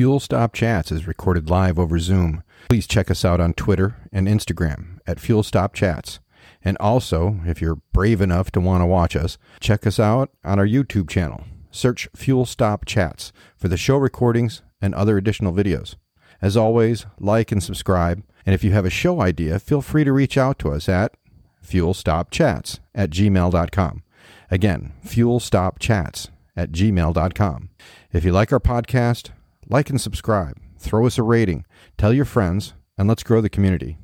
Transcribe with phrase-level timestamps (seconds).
[0.00, 2.42] Fuel Stop Chats is recorded live over Zoom.
[2.70, 6.20] Please check us out on Twitter and Instagram at Fuel Stop Chats.
[6.64, 10.58] And also, if you're brave enough to want to watch us, check us out on
[10.58, 11.44] our YouTube channel.
[11.70, 15.96] Search Fuel Stop Chats for the show recordings and other additional videos.
[16.40, 18.22] As always, like and subscribe.
[18.46, 21.14] And if you have a show idea, feel free to reach out to us at
[21.62, 24.02] fuelstopchats at gmail.com.
[24.50, 27.68] Again, fuelstopchats at gmail.com.
[28.12, 29.32] If you like our podcast,
[29.70, 31.64] like and subscribe, throw us a rating,
[31.96, 33.98] tell your friends, and let's grow the community.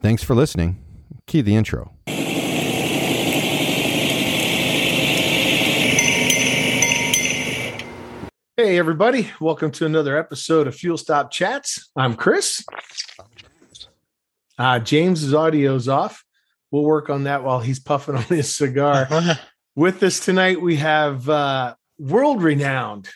[0.00, 0.82] Thanks for listening.
[1.26, 1.92] Key the intro.
[8.56, 9.28] Hey, everybody.
[9.40, 11.90] Welcome to another episode of Fuel Stop Chats.
[11.96, 12.64] I'm Chris.
[14.56, 16.22] Uh, James's audio's off.
[16.70, 19.08] We'll work on that while he's puffing on his cigar.
[19.74, 23.08] With us tonight, we have uh, world renowned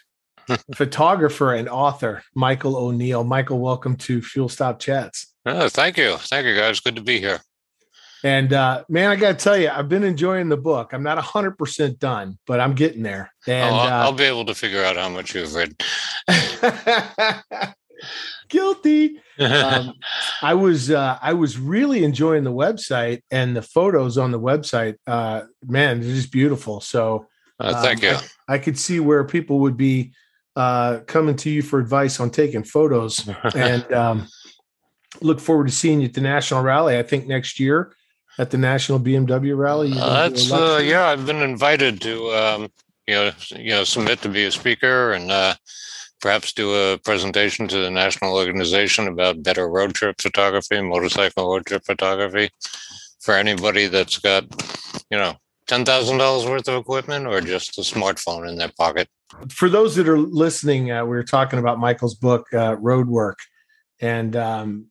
[0.75, 3.25] photographer and author, Michael O'Neill.
[3.25, 5.35] Michael, welcome to Fuel Stop Chats.
[5.45, 6.17] Oh, thank you.
[6.17, 6.81] Thank you, guys.
[6.81, 7.41] Good to be here.
[8.25, 10.93] And uh, man, I got to tell you, I've been enjoying the book.
[10.93, 13.31] I'm not 100% done, but I'm getting there.
[13.47, 15.75] And oh, I'll, uh, I'll be able to figure out how much you've read.
[18.49, 19.21] guilty.
[19.39, 19.93] Um,
[20.41, 24.95] I was uh, I was really enjoying the website and the photos on the website.
[25.07, 26.81] Uh, man, they're just beautiful.
[26.81, 27.27] So
[27.61, 28.13] Uh, thank you.
[28.13, 30.15] um, I, I could see where people would be
[30.57, 34.27] uh, coming to you for advice on taking photos, and um,
[35.21, 36.99] look forward to seeing you at the national rally.
[36.99, 37.95] I think next year
[38.39, 39.93] at the national BMW rally.
[39.93, 41.07] Uh, gonna do a that's uh, yeah.
[41.07, 42.69] I've been invited to um,
[43.07, 45.55] you know you know submit to be a speaker and uh,
[46.21, 51.67] perhaps do a presentation to the national organization about better road trip photography, motorcycle road
[51.67, 52.51] trip photography
[53.21, 54.45] for anybody that's got
[55.11, 59.09] you know ten thousand dollars worth of equipment or just a smartphone in their pocket.
[59.51, 63.39] for those that are listening, uh, we were talking about Michael's book, uh, Road Work,
[64.01, 64.87] and um,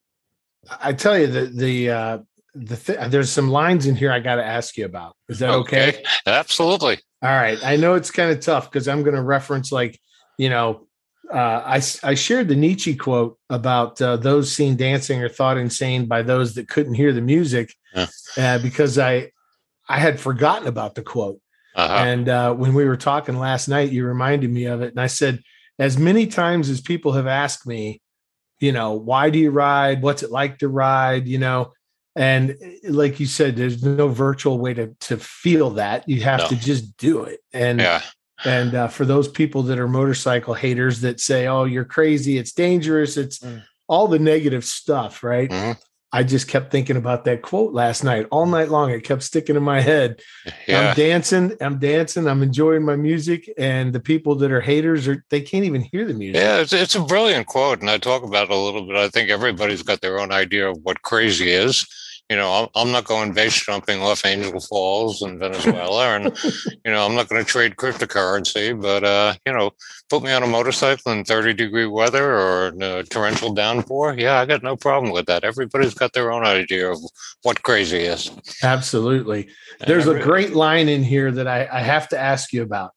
[0.82, 2.18] I tell you the the uh,
[2.54, 5.16] the th- there's some lines in here I got to ask you about.
[5.30, 6.04] Is that okay?
[6.26, 7.00] Absolutely.
[7.22, 7.58] All right.
[7.64, 10.00] I know it's kind of tough because I'm going to reference like
[10.38, 10.88] you know.
[11.34, 16.06] Uh, I, I shared the Nietzsche quote about uh, those seen dancing or thought insane
[16.06, 18.06] by those that couldn't hear the music Yeah.
[18.38, 19.32] uh, because I
[19.88, 21.40] I had forgotten about the quote.
[21.76, 21.94] Uh-huh.
[21.94, 24.92] And uh, when we were talking last night, you reminded me of it.
[24.92, 25.42] And I said,
[25.78, 28.02] as many times as people have asked me,
[28.60, 30.02] you know, why do you ride?
[30.02, 31.28] What's it like to ride?
[31.28, 31.74] You know,
[32.16, 36.08] and eh, like you said, there's no virtual way to to feel that.
[36.08, 36.48] You have No.
[36.48, 37.42] to just do it.
[37.52, 38.02] And yeah.
[38.46, 42.38] and uh, for those people that are motorcycle haters that say, "Oh, you're crazy.
[42.38, 43.18] It's dangerous.
[43.18, 43.64] It's Mm.
[43.90, 45.50] all the negative stuff," right?
[45.50, 45.78] Mhm.
[46.16, 48.90] I just kept thinking about that quote last night, all night long.
[48.90, 50.22] It kept sticking in my head.
[50.68, 50.90] Yeah.
[50.90, 51.56] I'm dancing.
[51.62, 52.28] I'm dancing.
[52.28, 53.52] I'm enjoying my music.
[53.56, 56.42] And the people that are haters are they can't even hear the music.
[56.42, 58.96] Yeah, it's, it's a brilliant quote, and I talk about it a little bit.
[58.96, 61.86] I think everybody's got their own idea of what crazy is.
[62.30, 66.36] You know, I'm, not going base jumping off Angel Falls in Venezuela, and
[66.84, 68.80] you know, I'm not going to trade cryptocurrency.
[68.80, 69.72] But uh, you know,
[70.10, 74.16] put me on a motorcycle in 30 degree weather or in a torrential downpour.
[74.18, 75.44] Yeah, I got no problem with that.
[75.44, 77.00] Everybody's got their own idea of
[77.44, 78.32] what crazy is.
[78.64, 79.50] Absolutely.
[79.86, 82.92] There's a great line in here that I, I have to ask you about.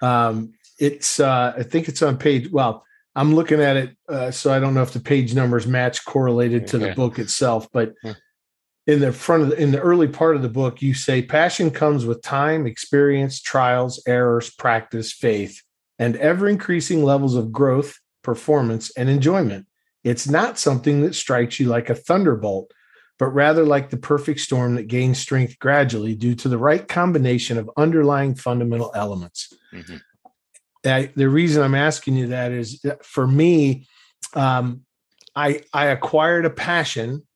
[0.00, 2.48] Um, it's uh, I think it's on page.
[2.52, 2.84] Well,
[3.16, 6.68] I'm looking at it, uh, so I don't know if the page numbers match correlated
[6.68, 8.12] to the book itself, but Hmm.
[8.88, 11.70] In the front of the, in the early part of the book, you say passion
[11.70, 15.62] comes with time, experience, trials, errors, practice, faith,
[15.98, 19.66] and ever increasing levels of growth, performance, and enjoyment.
[20.04, 22.72] It's not something that strikes you like a thunderbolt,
[23.18, 27.58] but rather like the perfect storm that gains strength gradually due to the right combination
[27.58, 29.52] of underlying fundamental elements.
[29.74, 30.00] Mhm.
[30.86, 33.86] I, the reason I'm asking you that is that for me,
[34.32, 34.86] um,
[35.36, 37.27] I I acquired a passion,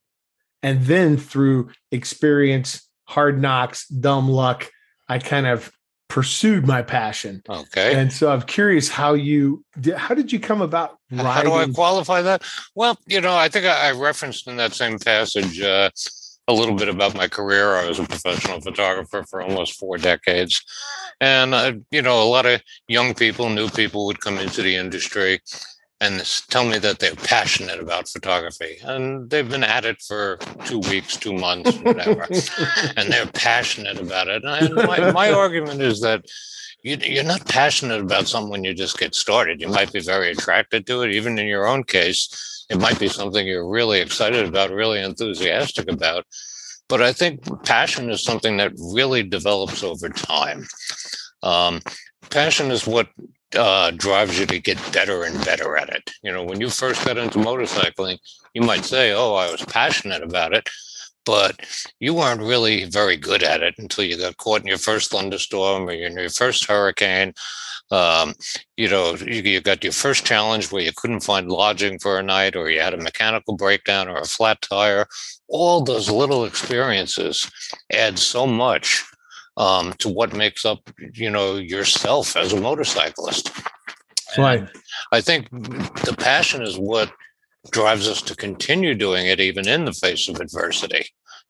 [0.62, 4.70] and then through experience, hard knocks, dumb luck,
[5.08, 5.72] I kind of
[6.08, 7.42] pursued my passion.
[7.48, 7.98] Okay.
[7.98, 11.66] And so I'm curious how you did, how did you come about How do I
[11.66, 12.42] qualify that?
[12.74, 15.88] Well, you know, I think I, I referenced in that same passage uh,
[16.48, 17.76] a little bit about my career.
[17.76, 20.62] I was a professional photographer for almost four decades.
[21.20, 24.76] And, uh, you know, a lot of young people, new people would come into the
[24.76, 25.40] industry
[26.02, 28.76] and tell me that they're passionate about photography.
[28.82, 32.26] And they've been at it for two weeks, two months, whatever.
[32.96, 34.42] and they're passionate about it.
[34.44, 36.24] And my, my argument is that
[36.82, 39.60] you, you're not passionate about something when you just get started.
[39.60, 41.12] You might be very attracted to it.
[41.12, 45.88] Even in your own case, it might be something you're really excited about, really enthusiastic
[45.88, 46.26] about.
[46.88, 50.66] But I think passion is something that really develops over time.
[51.44, 51.80] Um,
[52.28, 53.08] passion is what
[53.56, 56.10] uh, drives you to get better and better at it.
[56.22, 58.18] You know, when you first got into motorcycling,
[58.54, 60.68] you might say, "Oh, I was passionate about it,"
[61.24, 61.60] but
[62.00, 65.88] you weren't really very good at it until you got caught in your first thunderstorm
[65.88, 67.34] or in your first hurricane.
[67.90, 68.34] Um,
[68.76, 72.22] you know, you, you, got your first challenge where you couldn't find lodging for a
[72.22, 75.06] night, or you had a mechanical breakdown or a flat tire.
[75.48, 77.50] All those little experiences
[77.92, 79.04] add so much
[79.56, 83.50] um, to what makes up, you know, yourself as a motorcyclist.
[84.38, 84.60] Right.
[84.60, 84.70] And
[85.12, 87.12] I think the passion is what
[87.70, 91.06] drives us to continue doing it even in the face of adversity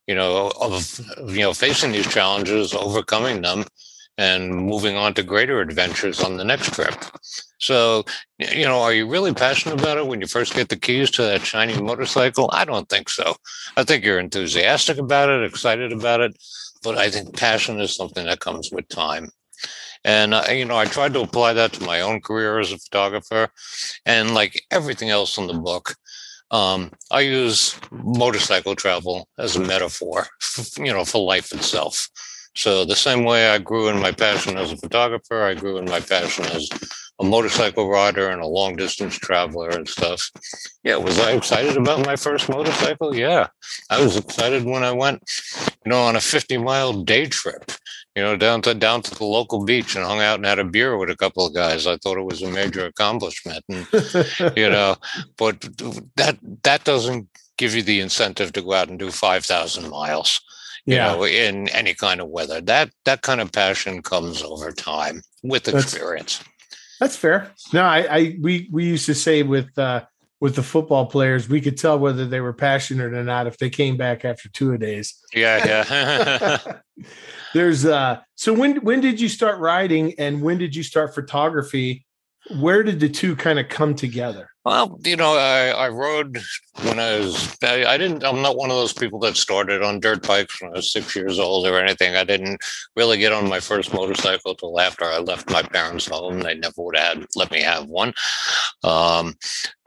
[0.06, 3.64] you know of you know facing these challenges overcoming them
[4.18, 6.94] and moving on to greater adventures on the next trip
[7.58, 8.04] so
[8.38, 11.22] you know are you really passionate about it when you first get the keys to
[11.22, 13.34] that shiny motorcycle i don't think so
[13.76, 16.36] i think you're enthusiastic about it excited about it
[16.82, 19.30] but i think passion is something that comes with time
[20.04, 22.78] and, uh, you know, I tried to apply that to my own career as a
[22.78, 23.48] photographer.
[24.04, 25.94] And like everything else in the book,
[26.50, 30.26] um, I use motorcycle travel as a metaphor,
[30.76, 32.08] you know, for life itself.
[32.54, 35.86] So the same way I grew in my passion as a photographer, I grew in
[35.86, 36.68] my passion as
[37.20, 40.30] a motorcycle rider and a long distance traveler and stuff.
[40.82, 43.14] Yeah, was I excited about my first motorcycle?
[43.14, 43.48] Yeah,
[43.90, 45.22] I was excited when I went,
[45.84, 47.70] you know, on a 50 mile day trip,
[48.16, 50.64] you know, down to down to the local beach and hung out and had a
[50.64, 51.86] beer with a couple of guys.
[51.86, 53.86] I thought it was a major accomplishment, and
[54.56, 54.96] you know,
[55.36, 55.60] but
[56.16, 57.28] that that doesn't
[57.58, 60.40] give you the incentive to go out and do 5,000 miles
[60.86, 61.12] you yeah.
[61.12, 62.60] know, in any kind of weather.
[62.60, 66.42] That that kind of passion comes over time with experience.
[67.02, 67.52] That's, that's fair.
[67.72, 70.04] No, I, I we we used to say with uh
[70.40, 73.70] with the football players, we could tell whether they were passionate or not if they
[73.70, 75.14] came back after two a days.
[75.34, 76.72] Yeah, yeah.
[77.54, 82.06] There's uh so when when did you start writing and when did you start photography?
[82.50, 84.50] Where did the two kind of come together?
[84.64, 86.38] Well, you know, I, I rode
[86.82, 90.26] when I was, I, didn't, I'm not one of those people that started on dirt
[90.26, 92.14] bikes when I was six years old or anything.
[92.14, 92.60] I didn't
[92.96, 96.40] really get on my first motorcycle till after I left my parents' home.
[96.40, 98.12] They never would have let me have one.
[98.84, 99.34] Um,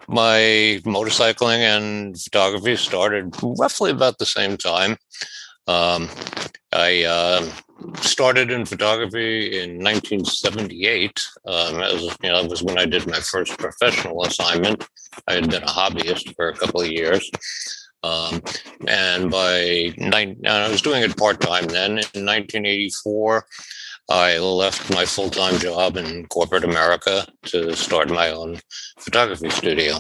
[0.08, 4.98] my motorcycling and photography started roughly about the same time.
[5.68, 6.10] Um,
[6.74, 7.50] I uh,
[8.02, 11.24] started in photography in 1978.
[11.46, 14.88] Um, you know, that was when I did my first professional assignment.
[15.28, 17.30] I had been a hobbyist for a couple of years.
[18.04, 18.42] Um,
[18.88, 21.92] and by nine, I was doing it part time then.
[22.14, 23.46] In 1984,
[24.10, 28.60] I left my full time job in corporate America to start my own
[29.00, 29.98] photography studio.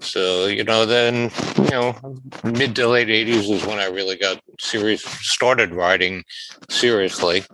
[0.00, 1.96] So, you know, then, you know,
[2.44, 6.24] mid to late 80s is when I really got serious, started writing
[6.68, 7.44] seriously.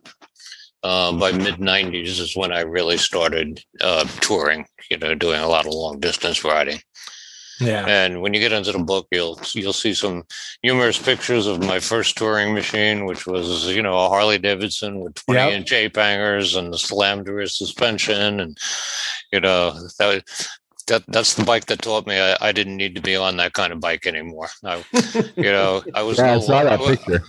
[0.85, 5.47] Uh, by mid 90s is when I really started uh, touring, you know, doing a
[5.47, 6.81] lot of long distance riding.
[7.61, 7.87] Yeah.
[7.87, 10.25] And when you get into the book, you'll you'll see some
[10.63, 15.15] humorous pictures of my first touring machine, which was you know a Harley Davidson with
[15.27, 15.53] 20 yep.
[15.53, 18.59] inch ape hangers and the slam rear suspension, and
[19.33, 20.25] you know that
[20.87, 23.53] that that's the bike that taught me I, I, didn't need to be on that
[23.53, 24.49] kind of bike anymore.
[24.65, 24.85] I,
[25.37, 27.23] you know, I was yeah, no I saw that picture.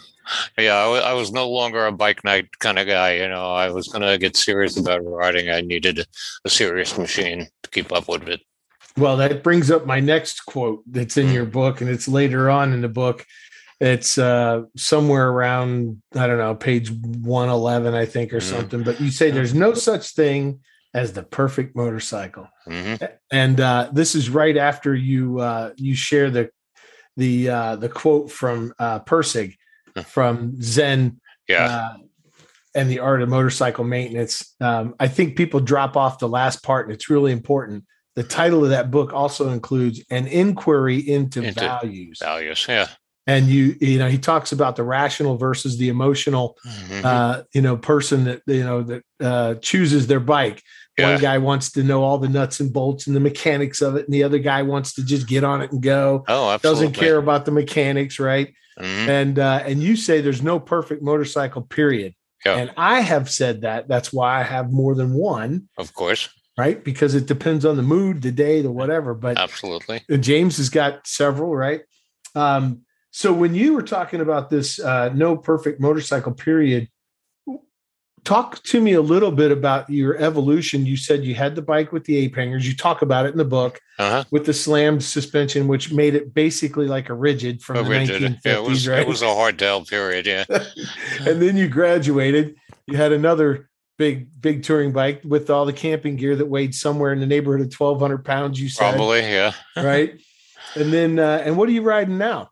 [0.57, 3.15] Yeah, I, I, was no longer a bike night kind of guy.
[3.15, 5.49] You know, I was going to get serious about riding.
[5.49, 6.05] I needed a,
[6.45, 8.41] a, serious machine to keep up with it.
[8.95, 12.73] Well, that brings up my next quote that's in your book, and it's later on
[12.73, 13.25] in the book.
[13.81, 18.55] It's uh, somewhere around I don't know page one eleven, I think, or mm-hmm.
[18.55, 18.83] something.
[18.83, 20.61] But you say there's no such thing
[20.93, 22.47] as the perfect motorcycle.
[22.67, 23.05] Mm-hmm.
[23.31, 26.49] And uh, this is right after you uh, you share the
[27.17, 29.55] the uh, the quote from uh, Pirsig
[30.05, 31.19] from Zen.
[31.47, 31.65] Yeah.
[31.65, 31.97] Uh,
[32.75, 34.55] and the art of motorcycle maintenance.
[34.59, 37.85] Um, I think people drop off the last part, and it's really important.
[38.15, 42.17] The title of that book also includes an inquiry into, into values.
[42.19, 42.87] Values, yeah
[43.27, 47.05] and you you know he talks about the rational versus the emotional mm-hmm.
[47.05, 50.61] uh you know person that you know that uh chooses their bike
[50.97, 51.11] yeah.
[51.11, 54.05] one guy wants to know all the nuts and bolts and the mechanics of it
[54.05, 56.87] and the other guy wants to just get on it and go oh absolutely.
[56.87, 59.09] doesn't care about the mechanics right mm-hmm.
[59.09, 62.13] and uh and you say there's no perfect motorcycle period
[62.45, 62.55] yeah.
[62.55, 66.83] and i have said that that's why i have more than one of course right
[66.83, 71.05] because it depends on the mood the day the whatever but absolutely james has got
[71.07, 71.81] several right
[72.35, 72.83] um
[73.15, 76.89] so when you were talking about this uh, no perfect motorcycle period,
[78.23, 80.85] talk to me a little bit about your evolution.
[80.85, 82.67] You said you had the bike with the ape hangers.
[82.67, 84.23] You talk about it in the book uh-huh.
[84.31, 88.21] with the slammed suspension, which made it basically like a rigid from a the rigid.
[88.21, 88.39] 1950s.
[88.45, 88.99] Yeah, it was, right?
[88.99, 90.45] It was a hardtail period, yeah.
[91.19, 92.55] and then you graduated.
[92.87, 97.13] You had another big big touring bike with all the camping gear that weighed somewhere
[97.13, 99.53] in the neighborhood of 1200 pounds you said Probably, yeah.
[99.77, 100.19] right
[100.75, 102.49] and then uh and what are you riding now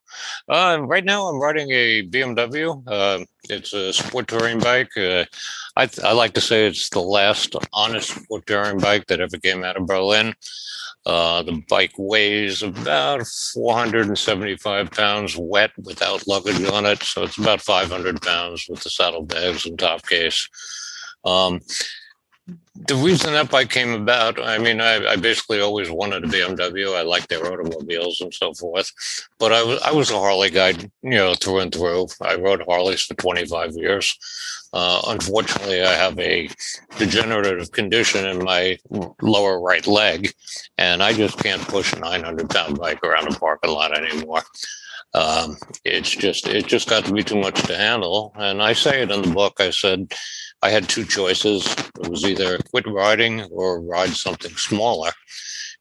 [0.50, 2.84] Uh, right now, I'm riding a BMW.
[2.86, 4.92] Uh, it's a sport touring bike.
[4.98, 5.24] Uh,
[5.78, 9.63] I, I like to say it's the last honest sport touring bike that ever came
[9.63, 10.34] out of Berlin.
[11.06, 17.01] Uh, the bike weighs about 475 pounds wet without luggage on it.
[17.04, 20.50] So it's about 500 pounds with the saddlebags and top case.
[21.24, 21.62] Um,
[22.88, 26.96] the reason that bike came about, I mean, I, I basically always wanted a BMW.
[26.96, 28.91] I like their automobiles and so forth,
[29.39, 30.70] but I was I was a Harley guy,
[31.03, 32.08] you know, through and through.
[32.22, 34.17] I rode Harleys for 25 years.
[34.74, 36.50] Uh, unfortunately, I have a
[36.98, 38.77] degenerative condition in my
[39.22, 40.34] lower right leg,
[40.77, 44.43] and I just can't push a 900 pound bike around a parking lot anymore.
[45.13, 49.01] Um, it's just it just got to be too much to handle, and I say
[49.01, 49.60] it in the book.
[49.60, 50.13] I said
[50.63, 51.65] I had two choices.
[52.00, 55.12] It was either quit riding or ride something smaller.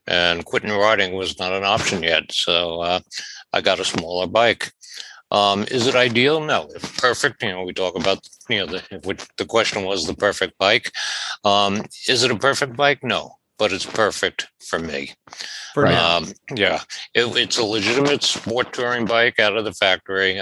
[0.07, 2.33] And quitting riding was not an option yet.
[2.33, 3.01] So uh,
[3.53, 4.73] I got a smaller bike.
[5.31, 6.41] Um, is it ideal?
[6.41, 6.69] No.
[6.99, 10.91] Perfect, you know, we talk about, you know, the, the question was the perfect bike.
[11.45, 13.05] Um, is it a perfect bike?
[13.05, 15.13] No, but it's perfect for me.
[15.75, 16.81] for Um, yeah,
[17.15, 20.41] it, it's a legitimate sport touring bike out of the factory.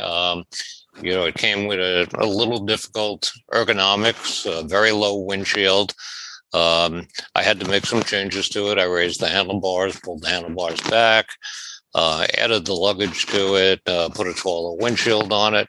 [1.01, 5.95] You know, it came with a, a little difficult ergonomics, a very low windshield.
[6.53, 8.79] Um, I had to make some changes to it.
[8.79, 11.29] I raised the handlebars, pulled the handlebars back,
[11.95, 15.69] uh, added the luggage to it, uh, put a taller windshield on it.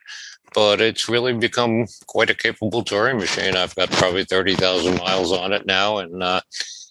[0.55, 3.55] But it's really become quite a capable touring machine.
[3.55, 6.41] I've got probably 30,000 miles on it now, and uh,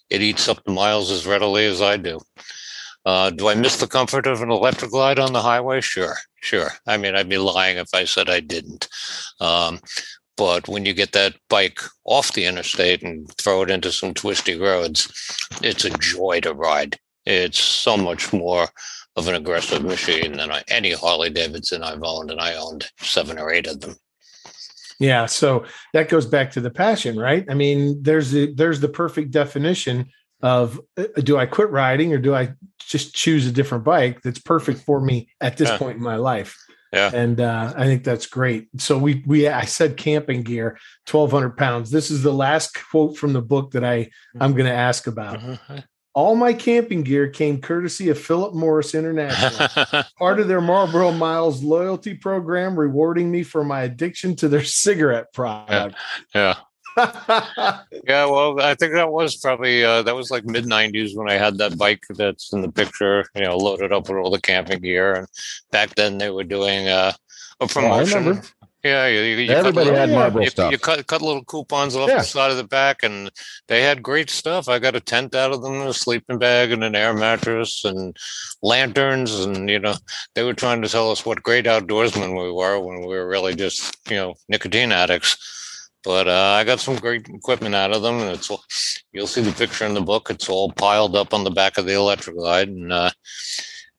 [0.09, 2.19] it eats up the miles as readily as I do.
[3.09, 5.81] Uh, do I miss the comfort of an Electra Glide on the highway?
[5.81, 6.69] Sure, sure.
[6.85, 8.87] I mean, I'd be lying if I said I didn't.
[9.39, 9.79] Um,
[10.37, 14.59] but when you get that bike off the interstate and throw it into some twisty
[14.59, 15.11] roads,
[15.63, 16.99] it's a joy to ride.
[17.25, 18.67] It's so much more
[19.15, 23.39] of an aggressive machine than I, any Harley Davidson I've owned, and I owned seven
[23.39, 23.95] or eight of them.
[24.99, 28.89] yeah so that goes back to the passion right i mean there's the there's the
[28.89, 30.05] perfect definition
[30.41, 34.39] of uh, do i quit riding or do i just choose a different bike that's
[34.39, 35.77] perfect for me at this Yeah.
[35.77, 36.57] point in my life
[36.93, 37.11] Yeah.
[37.13, 40.77] and uh, i think that's great so we we i said camping gear
[41.09, 44.73] 1200 pounds this is the last quote from the book that i i'm going to
[44.73, 45.83] ask about Mhm.
[46.15, 49.69] all my camping gear came courtesy of philip morris international
[50.17, 55.31] part of their Marlboro Miles loyalty program, rewarding me for my addiction to their cigarette
[55.33, 55.95] product.
[56.33, 56.55] yeah.
[56.55, 56.55] Yeah,
[58.07, 61.57] well, I think that was probably uh, that was like mid '90s when I had
[61.57, 63.25] that bike that's in the picture.
[63.35, 65.27] You know, loaded up with all the camping gear, and
[65.71, 67.13] back then they were doing uh,
[67.59, 68.19] a promotion.
[68.25, 68.47] remember.
[68.83, 70.71] yeah, you, you, Everybody little- had yeah, Marlboro you, stuff.
[70.71, 72.17] you cut cut little coupons off Yeah.
[72.19, 73.29] the side of the back, and
[73.67, 74.67] they had great stuff.
[74.69, 78.15] I got a tent out of them, a sleeping bag, and an air mattress, and
[78.61, 79.95] lanterns, and you know,
[80.35, 83.55] they were trying to tell us what great outdoorsmen we were when we were really
[83.55, 85.55] just you know nicotine addicts.
[86.03, 88.49] But uh, I got some great equipment out of them, and it's
[89.11, 90.29] you'll see the picture in the book.
[90.29, 93.11] It's all piled up on the back of the Electra Glide, and uh,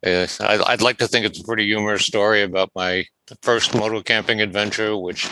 [0.02, 3.04] I'd like to think it's a pretty humorous story about my
[3.42, 5.28] first moto camping adventure, which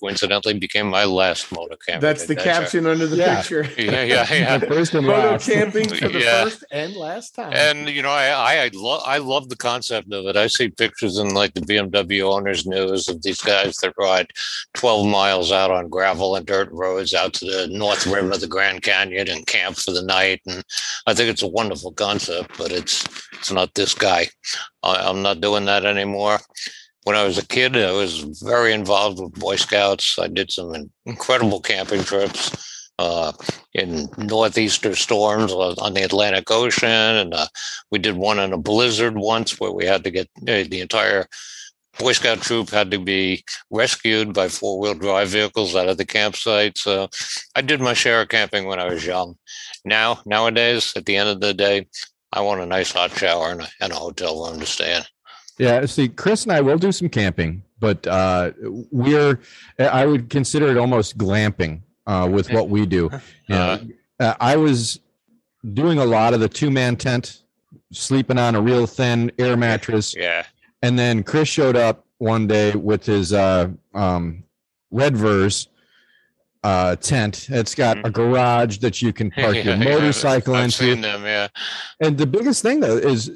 [0.00, 2.00] coincidentally became my last moto camping.
[2.00, 2.60] That's the adventure.
[2.60, 3.36] caption under the Yeah.
[3.36, 3.68] picture.
[3.78, 4.58] Yeah, yeah, yeah.
[4.58, 5.46] First and Photo last.
[5.46, 6.44] camping for the Yeah.
[6.44, 7.52] first and last time.
[7.54, 10.36] And you know, I I I, lo- I love the concept of it.
[10.36, 14.28] I see pictures in like the BMW owners news of these guys that ride
[14.74, 18.46] 12 miles out on gravel and dirt roads out to the north rim of the
[18.48, 20.40] Grand Canyon and camp for the night.
[20.46, 20.62] And
[21.06, 23.04] I think it's a wonderful concept, but it's
[23.38, 24.28] it's not this guy.
[24.82, 26.38] I, I'm not doing that anymore.
[27.06, 30.18] When I was a kid, I was very involved with Boy Scouts.
[30.18, 33.30] I did some incredible camping trips uh,
[33.74, 37.46] in northeaster storms on the Atlantic Ocean, and uh,
[37.92, 41.28] we did one in a blizzard once where we had to get uh, the entire
[42.00, 46.04] Boy Scout troop had to be rescued by four wheel drive vehicles out of the
[46.04, 46.76] campsite.
[46.76, 47.08] So
[47.54, 49.36] I did my share of camping when I was young.
[49.84, 51.86] Now, nowadays, at the end of the day,
[52.32, 55.02] I want a nice hot shower and a, and a hotel room to stay in.
[55.58, 58.52] Yeah, see, Chris and I will do some camping, but uh,
[58.90, 59.40] we're
[59.78, 63.10] I would consider it almost glamping uh, with what we do.
[63.48, 63.78] Know,
[64.20, 65.00] uh, I was
[65.72, 67.42] doing a lot of the two man tent,
[67.92, 70.44] sleeping on a real thin air mattress, Yeah.
[70.82, 74.42] and then Chris showed up one day with his uh, um,
[74.92, 75.68] Redverz
[76.64, 77.46] uh, tent.
[77.50, 79.82] It's got a garage that you can park your Mm-hmm.
[79.82, 80.76] Yeah, yeah, motorcycle I've into.
[80.78, 81.22] seen them.
[81.24, 81.48] Yeah.
[82.00, 83.30] And the biggest thing though is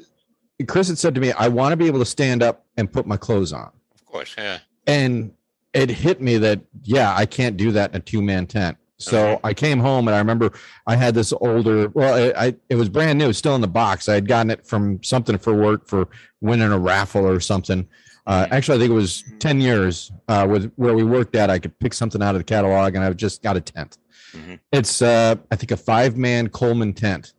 [0.67, 3.05] Chris had said to me, I want to be able to stand up and put
[3.07, 3.71] my clothes on.
[3.95, 4.35] Of course.
[4.37, 4.59] Yeah.
[4.87, 5.33] And
[5.73, 8.77] it hit me that, yeah, I can't do that in a two man tent.
[8.97, 10.51] So I came home and I remember
[10.85, 11.89] I had this older.
[11.89, 14.07] Well, I, I it was brand new, still in the box.
[14.07, 16.07] I had gotten it from something for work for
[16.39, 17.87] winning a raffle or something.
[18.27, 21.49] Uh, actually, I think it was ten years uh, with where we worked at.
[21.49, 23.97] I could pick something out of the catalog, and I just got a tent.
[24.33, 24.59] Mhm.
[24.71, 27.33] It's uh, I think a five man Coleman tent,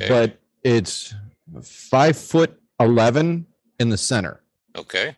[0.00, 0.08] Okay.
[0.08, 1.16] but it's
[1.64, 3.46] five foot eleven
[3.78, 4.40] in the center.
[4.76, 5.16] Okay.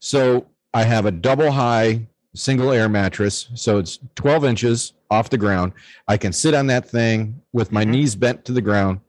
[0.00, 3.48] So I have a double high single air mattress.
[3.54, 5.72] So it's 12 inches off the ground.
[6.06, 7.88] I can sit on that thing with my Mhm.
[7.90, 9.00] knees bent to the ground.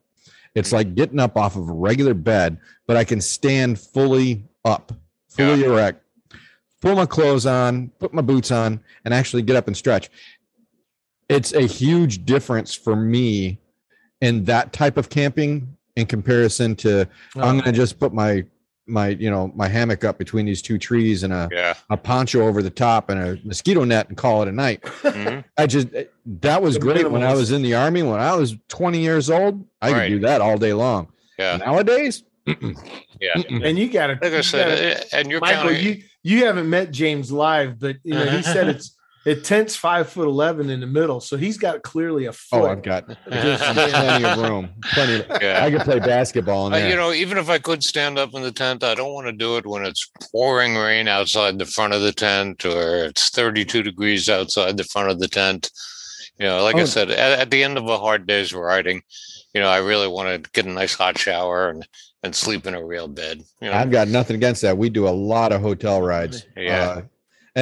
[0.55, 2.57] It's like getting up off of a regular bed,
[2.87, 4.91] but I can stand fully up,
[5.27, 6.03] fully erect,
[6.81, 10.09] pull my clothes on, put my boots on, and actually get up and stretch.
[11.27, 13.59] It's a huge difference for me
[14.21, 17.01] in that type of camping in comparison to
[17.35, 18.43] I'm Oh, gonna just put my
[18.87, 21.75] my you know my hammock up between these two trees and a, Yeah.
[21.91, 24.81] a poncho over the top and a mosquito net and call it a night.
[24.81, 25.43] Mhm.
[25.57, 25.89] I just
[26.41, 28.01] that was The great when I was in the army.
[28.01, 30.03] When I was 20 years old, I Right.
[30.09, 31.07] could do that all day long.
[31.37, 31.57] Yeah.
[31.57, 32.53] Nowadays, Yeah.
[33.35, 33.63] mm-mm.
[33.63, 35.85] and you got to, Like I said, uh, and you're Michael, counting.
[35.85, 38.95] you you haven't met James live, but you know he said it's
[39.25, 42.61] it tents five foot eleven in the middle, so he's got clearly a foot.
[42.61, 44.69] Oh, I've got plenty of room.
[44.93, 45.21] Plenty.
[45.21, 45.63] Of, yeah.
[45.63, 46.89] I could play basketball in Uh, there.
[46.89, 49.33] you know, even if I could stand up in the tent, I don't want to
[49.33, 53.83] do it when it's pouring rain outside the front of the tent or it's 32
[53.83, 55.69] degrees outside the front of the tent.
[56.39, 56.85] You know, like I Oh.
[56.85, 59.01] said, at, at the end of a hard day's riding,
[59.53, 61.85] you know, I really want to get a nice hot shower and,
[62.23, 63.41] and sleep in a real bed.
[63.61, 64.77] You know, I've got nothing against that.
[64.77, 66.45] We do a lot of hotel rides.
[66.55, 66.79] Yeah.
[66.89, 67.01] Uh,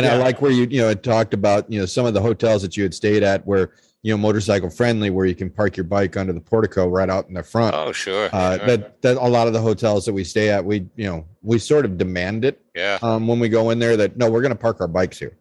[0.05, 2.21] and I like where you, you know, had talked about, you know, some of the
[2.21, 3.71] hotels that you had stayed at where,
[4.03, 7.27] you know, motorcycle friendly, where you can park your bike under the portico right out
[7.27, 7.75] in the front.
[7.75, 8.29] oh, sure.
[8.33, 8.65] Uh, yeah.
[8.65, 11.59] that, that a lot of the hotels that we stay at, we, you know, we
[11.59, 12.99] sort of demand it yeah.
[13.01, 15.37] um, when we go in there that no, we're going to park our bikes here.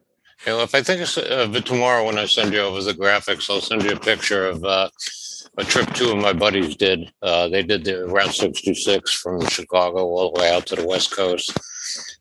[0.46, 2.92] You know, if I think of of it tomorrow when I send you over the
[2.92, 4.90] graphics, I'll send you a picture of uh,
[5.56, 7.10] a trip two of my buddies did.
[7.22, 11.16] Uh, they did the Route 66 from Chicago all the way out to the West
[11.16, 11.56] Coast.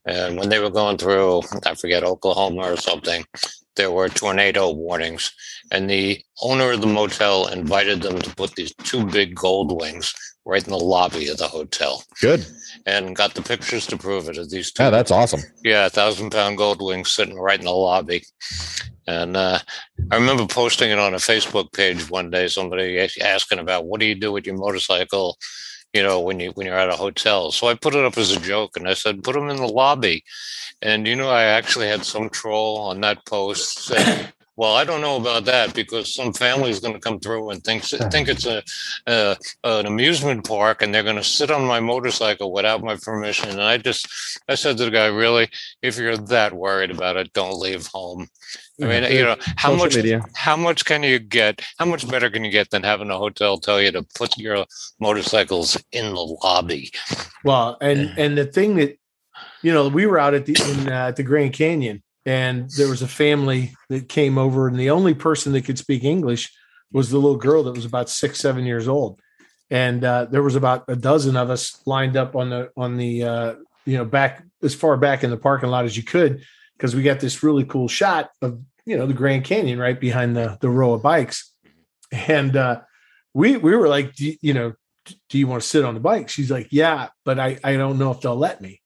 [0.06, 3.26] And when they were going through, I forget, Oklahoma or something,
[3.76, 5.34] there were tornado warnings.
[5.72, 10.14] And the owner of the motel invited them to put these two big gold wings
[10.46, 12.46] right in the lobby of the hotel Good.
[12.86, 15.42] and got the pictures to prove it of these two Yeah, that's awesome.
[15.64, 18.24] yeah, a thousand pound gold wing sitting right in the lobby.
[19.08, 19.60] And uh,
[20.12, 22.48] I remember posting it on a Facebook page one day.
[22.48, 25.38] Somebody asking about what do you do with your motorcycle,
[25.96, 27.52] you know, when you when you're at a hotel.
[27.52, 29.68] So I put it up as a joke, and I said, put them in the
[29.68, 30.24] lobby.
[30.82, 35.02] And you know, I actually had some troll on that post say, "Well, I don't
[35.02, 38.46] know about that because some family is going to come through and think think it's
[38.46, 38.64] a,
[39.08, 43.50] a an amusement park, and they're going to sit on my motorcycle without my permission."
[43.50, 44.08] And I just
[44.48, 45.50] I said to the guy, "Really,
[45.82, 48.28] if you're that worried about it, don't leave home."
[48.82, 50.22] I mean, you know, how Social much media.
[50.34, 51.62] how much can you get?
[51.78, 54.66] How much better can you get than having a hotel tell you to put your
[55.00, 56.92] motorcycles in the lobby?
[57.44, 58.98] Well, and and the thing that
[59.62, 62.90] you know, we were out at the in uh, at the Grand Canyon, and there
[62.90, 66.52] was a family that came over, and the only person that could speak English
[66.92, 69.20] was the little girl that was about six, seven years old,
[69.70, 73.24] and uh, there was about a dozen of us lined up on the on the
[73.24, 76.44] uh, you know back as far back in the parking lot as you could,
[76.78, 80.36] because we got this really cool shot of you know the Grand Canyon right behind
[80.36, 81.52] the the row of bikes,
[82.12, 82.82] and uh,
[83.34, 84.74] we we were like, you know,
[85.30, 86.30] do you want to sit on the bike?
[86.30, 88.82] She's like, yeah, but I I don't know if they'll let me.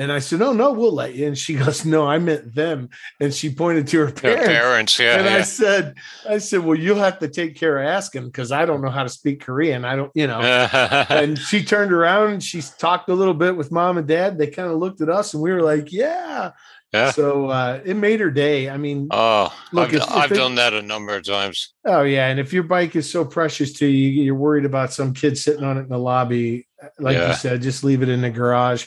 [0.00, 1.26] And I said, no, no, we'll let you.
[1.26, 2.88] And she goes, no, I meant them.
[3.20, 4.46] And she pointed to her parents.
[4.48, 5.94] parents, yeah, and I said,
[6.28, 9.02] I said, well, you'll have to take care of asking because I don't know how
[9.02, 9.84] to speak Korean.
[9.84, 10.40] I don't, you know.
[11.10, 14.38] and she turned around and she talked a little bit with mom and dad.
[14.38, 16.52] They kind of looked at us and we were like, yeah.
[16.92, 17.12] Yeah.
[17.12, 18.68] So uh, it made her day.
[18.68, 21.72] I mean, oh, Look, I've, if- if I've it- done that a number of times.
[21.84, 25.14] Oh yeah, and if your bike is so precious to you, you're worried about some
[25.14, 26.66] kid sitting on it in the lobby.
[26.98, 27.28] Like Yeah.
[27.28, 28.86] you said, just leave it in the garage.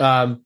[0.00, 0.42] Um,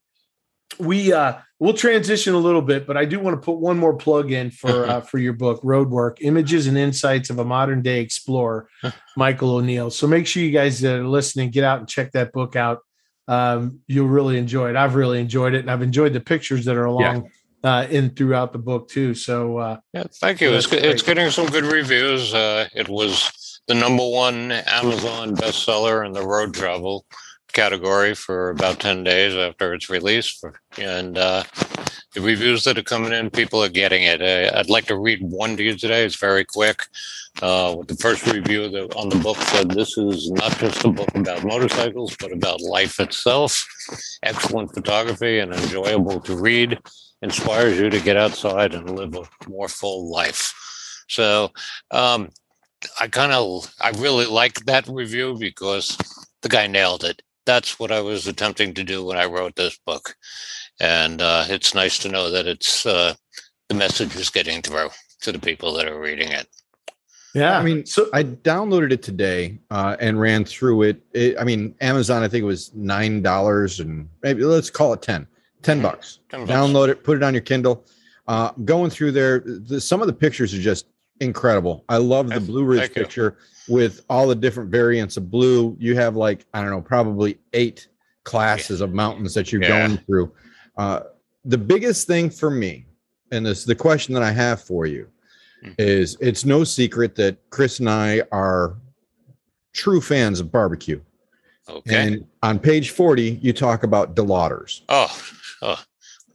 [0.80, 3.94] we uh, we'll transition a little bit, but I do want to put one more
[3.94, 8.00] plug in for uh, for your book, Roadwork: Images and Insights of a Modern Day
[8.00, 8.68] Explorer,
[9.16, 9.90] Michael O'Neill.
[9.90, 12.80] So make sure you guys that are listening get out and check that book out.
[13.28, 14.76] Um, you'll really enjoy it.
[14.76, 17.30] I've really enjoyed it, and I've enjoyed the pictures that are along
[17.62, 19.14] uh, in throughout the book too.
[19.14, 20.48] So uh, Yeah, thank you.
[20.60, 22.34] So It's, it's getting some good reviews.
[22.34, 27.06] Uh, it was the number one Amazon bestseller in the road travel
[27.52, 30.42] category for about 10 days after its release.
[30.78, 31.44] And uh,
[32.14, 34.20] the reviews that are coming in, people are getting it.
[34.20, 36.04] Uh, I'd like to read one to you today.
[36.04, 36.82] It's very quick.
[37.40, 41.14] Uh, the first review that, on the book said this is not just a book
[41.14, 43.66] about motorcycles, but about life itself.
[44.22, 46.78] Excellent photography and enjoyable to read
[47.22, 50.54] inspires you to get outside and live a more full life.
[51.08, 51.52] So
[51.90, 52.30] um,
[53.00, 55.96] I kind of I really like that review because
[56.42, 57.22] the guy nailed it.
[57.46, 60.14] That's what I was attempting to do when I wrote this book,
[60.78, 63.14] and uh, it's nice to know that it's uh,
[63.68, 64.90] the message is getting through
[65.22, 66.46] to the people that are reading it.
[67.34, 71.02] Yeah, I mean, so I downloaded it today uh, and ran through it.
[71.12, 71.36] it.
[71.38, 75.26] I mean, Amazon, I think it was nine dollars, and maybe let's call it ten.
[75.62, 75.82] 10 mm-hmm.
[75.82, 76.20] bucks.
[76.30, 76.52] 10 bucks.
[76.52, 77.84] Download it, put it on your Kindle.
[78.26, 80.86] Uh, going through there, the, some of the pictures are just
[81.20, 81.84] incredible.
[81.88, 83.36] I love the Blue Ridge picture
[83.68, 85.76] with all the different variants of blue.
[85.78, 87.88] You have like, I don't know, probably eight
[88.24, 88.84] classes yeah.
[88.84, 89.86] of mountains that you're yeah.
[89.86, 90.32] going through.
[90.76, 91.00] Uh,
[91.44, 92.86] the biggest thing for me,
[93.30, 95.08] and this the question that I have for you,
[95.62, 95.72] mm-hmm.
[95.78, 98.76] is it's no secret that Chris and I are
[99.72, 101.00] true fans of barbecue.
[101.68, 101.94] Okay.
[101.94, 104.82] And on page 40, you talk about Delauders.
[104.88, 105.22] Oh,
[105.62, 105.82] oh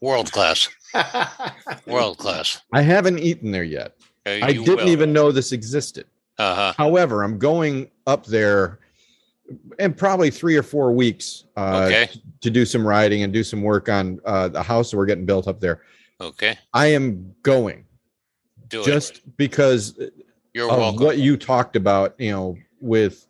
[0.01, 0.69] world class.
[1.85, 2.61] world class.
[2.71, 3.94] I haven't eaten there yet.
[4.25, 4.89] I didn't will.
[4.89, 6.05] even know this existed.
[6.37, 6.73] Uh-huh.
[6.77, 8.79] However, I'm going up there
[9.79, 12.09] in probably three or four weeks uh, okay.
[12.41, 15.25] to do some riding and do some work on uh, the house that we're getting
[15.25, 15.81] built up there.
[16.19, 16.57] Okay.
[16.73, 17.85] I am going
[18.67, 19.37] do just it.
[19.37, 19.99] because
[20.53, 21.05] You're of welcome.
[21.05, 23.27] what you talked about, you know, with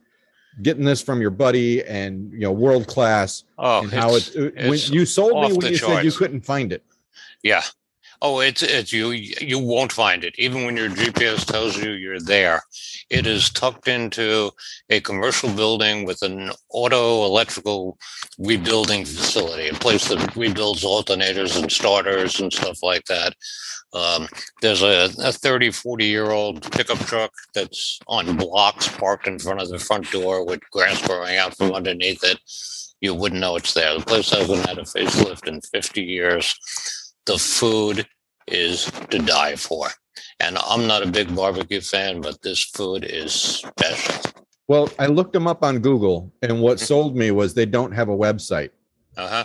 [0.62, 4.80] getting this from your buddy and you know world class oh, and how it when
[4.80, 5.96] you sold me when you charts.
[5.96, 6.84] said you couldn't find it
[7.44, 7.62] yeah
[8.22, 9.12] Oh, it's it's you.
[9.12, 12.62] You won't find it, even when your GPS tells you you're there.
[13.10, 14.52] It is tucked into
[14.90, 17.98] a commercial building with an auto electrical
[18.40, 23.34] rebuilding facility, a place that rebuilds alternators and starters and stuff like that.
[23.94, 24.28] Um,
[24.62, 29.62] there's a, a 30, 40 year old pickup truck that's on blocks parked in front
[29.62, 32.40] of the front door with grass growing out from underneath it.
[33.02, 33.98] You wouldn't know it's there.
[33.98, 36.56] The place hasn't had a facelift in 50 years
[37.26, 38.08] the food
[38.48, 39.90] is to die for.
[40.40, 44.32] And I'm not a big barbecue fan, but this food is special.
[44.68, 46.86] Well, I looked them up on Google, and what mm-hmm.
[46.86, 48.72] sold me was they don't have a website.
[49.16, 49.44] Uh huh.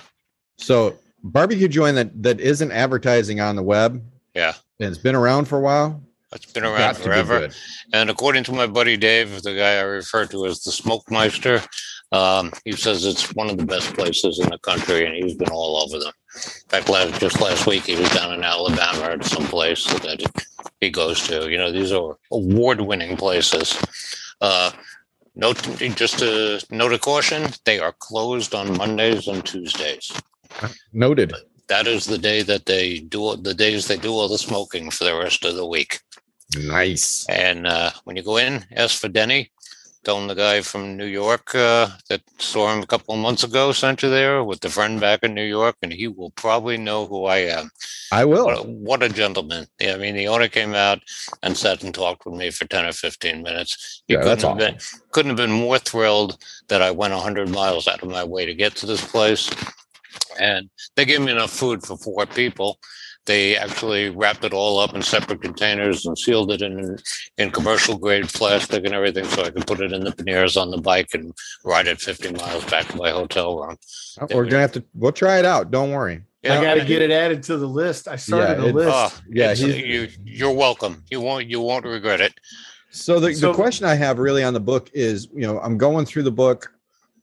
[0.56, 4.02] So barbecue joint that that isn't advertising on the web.
[4.34, 6.02] Yeah, and it's been around for a while.
[6.32, 7.48] It's been around forever.
[7.92, 11.60] And according to my buddy Dave, the guy I refer to as the Smoke Meister,
[12.12, 15.50] um, he says it's one of the best places in the country, and he's been
[15.50, 16.12] all over them.
[16.34, 20.22] In fact, last, just last week he was down in Alabama or someplace that
[20.80, 21.50] he goes to.
[21.50, 23.76] You know, these are award-winning places.
[24.40, 24.70] Uh,
[25.34, 25.60] note,
[25.96, 30.12] just a note of caution: they are closed on Mondays and Tuesdays.
[30.92, 31.34] Noted.
[31.68, 35.04] That is the day that they do the days they do all the smoking for
[35.04, 36.00] the rest of the week.
[36.56, 37.26] Nice.
[37.28, 39.50] And uh, when you go in, ask for Denny.
[40.02, 43.44] Tell him the guy from New York uh, that saw him a couple of months
[43.44, 46.78] ago sent you there with the friend back in New York, and he will probably
[46.78, 47.70] know who I am.
[48.10, 48.46] I will.
[48.46, 49.66] What a, what a gentleman!
[49.78, 51.00] Yeah, I mean, the owner came out
[51.42, 54.02] and sat and talked with me for ten or fifteen minutes.
[54.06, 54.74] He yeah, couldn't that's have awesome.
[54.74, 54.80] been
[55.12, 58.54] couldn't have been more thrilled that I went hundred miles out of my way to
[58.54, 59.50] get to this place.
[60.40, 62.78] And they gave me enough food for four people
[63.26, 66.96] they actually wrapped it all up in separate containers and sealed it in
[67.38, 70.70] in commercial grade plastic and everything, so I could put it in the panniers on
[70.70, 71.32] the bike and
[71.64, 73.76] ride it 50 miles back to my hotel room.
[74.20, 74.84] Oh, we're gonna have to.
[74.94, 75.70] We'll try it out.
[75.70, 76.22] Don't worry.
[76.42, 78.08] Yeah, I got to get it added to the list.
[78.08, 78.90] I started yeah, a list.
[78.90, 81.04] Uh, yeah, you you're welcome.
[81.10, 82.32] You won't you won't regret it.
[82.90, 85.78] So the, so the question I have really on the book is, you know, I'm
[85.78, 86.72] going through the book.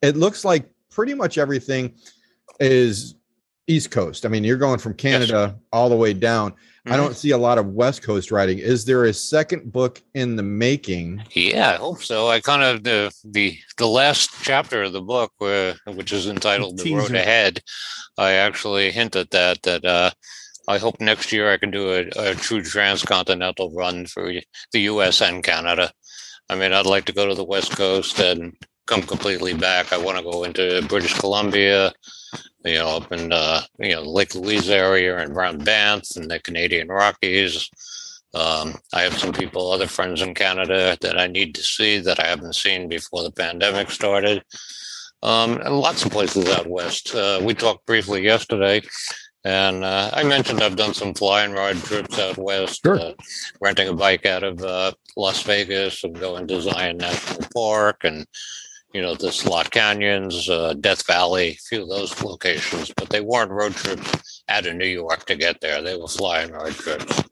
[0.02, 1.96] It looks like pretty much everything
[2.60, 3.16] is
[3.68, 4.26] East Coast.
[4.26, 5.64] I mean, you're going from Canada yes.
[5.72, 6.52] all the way down.
[6.52, 6.94] Mm-hmm.
[6.94, 8.60] I don't see a lot of West Coast writing.
[8.60, 11.22] Is there a second book in the making?
[11.32, 12.30] Yeah, I hope so.
[12.30, 16.78] I kind of the the the last chapter of the book, where, which is entitled
[16.78, 17.62] "The Road Ahead,"
[18.18, 20.12] I actually hint at that that uh,
[20.70, 24.32] I hope next year I can do a, a true transcontinental run for
[24.72, 25.22] the U.S.
[25.22, 25.92] and Canada.
[26.50, 28.54] I mean, I'd like to go to the West Coast and
[28.86, 29.92] come completely back.
[29.92, 31.92] I want to go into British Columbia,
[32.66, 36.40] you know, up in uh, you know Lake Louise area and around Banff and the
[36.40, 37.70] Canadian Rockies.
[38.34, 42.20] Um, I have some people, other friends in Canada that I need to see that
[42.20, 44.44] I haven't seen before the pandemic started.
[45.24, 47.16] Um, and lots of places out west.
[47.16, 48.82] Uh, we talked briefly yesterday,
[49.44, 53.00] and uh, I mentioned I've done some fly and ride trips out west, sure.
[53.00, 53.14] uh,
[53.60, 58.28] renting a bike out of uh, Las Vegas and going to Zion National Park and
[58.98, 63.22] you know, the Slot Canyons, uh, Death Valley, a few of those locations, but they
[63.22, 65.84] weren't road trips out of New York to get there.
[65.84, 67.24] They were flying road trips.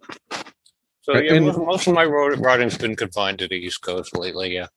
[1.01, 4.53] So yeah, and, most of my road riding's been confined to the East Coast lately.
[4.53, 4.67] Yeah.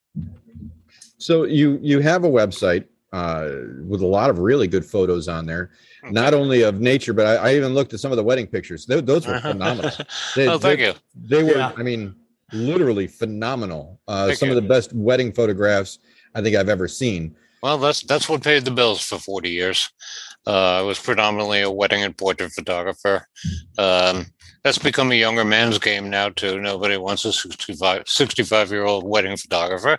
[1.19, 3.49] So you you have a website uh,
[3.85, 5.69] with a lot of really good photos on there,
[6.03, 6.11] okay.
[6.11, 8.87] not only of nature, but I, I, even looked at some of the wedding pictures.
[8.87, 9.91] They, those were phenomenal.
[10.35, 10.93] They, oh, thank they, you.
[11.15, 11.57] They were.
[11.57, 11.71] Yeah.
[11.77, 12.15] I mean,
[12.51, 13.99] literally phenomenal.
[14.07, 14.57] Uh, Thank some you.
[14.57, 15.99] of the best wedding photographs
[16.35, 17.35] I think I've ever seen.
[17.61, 19.89] Well, that's that's what paid the bills for 40 years.
[20.47, 23.27] Uh, I was predominantly a wedding and portrait photographer.
[23.77, 24.27] Um,
[24.63, 26.59] that's become a younger man's game now too.
[26.59, 29.97] Nobody wants a 65, 65 year old wedding photographer.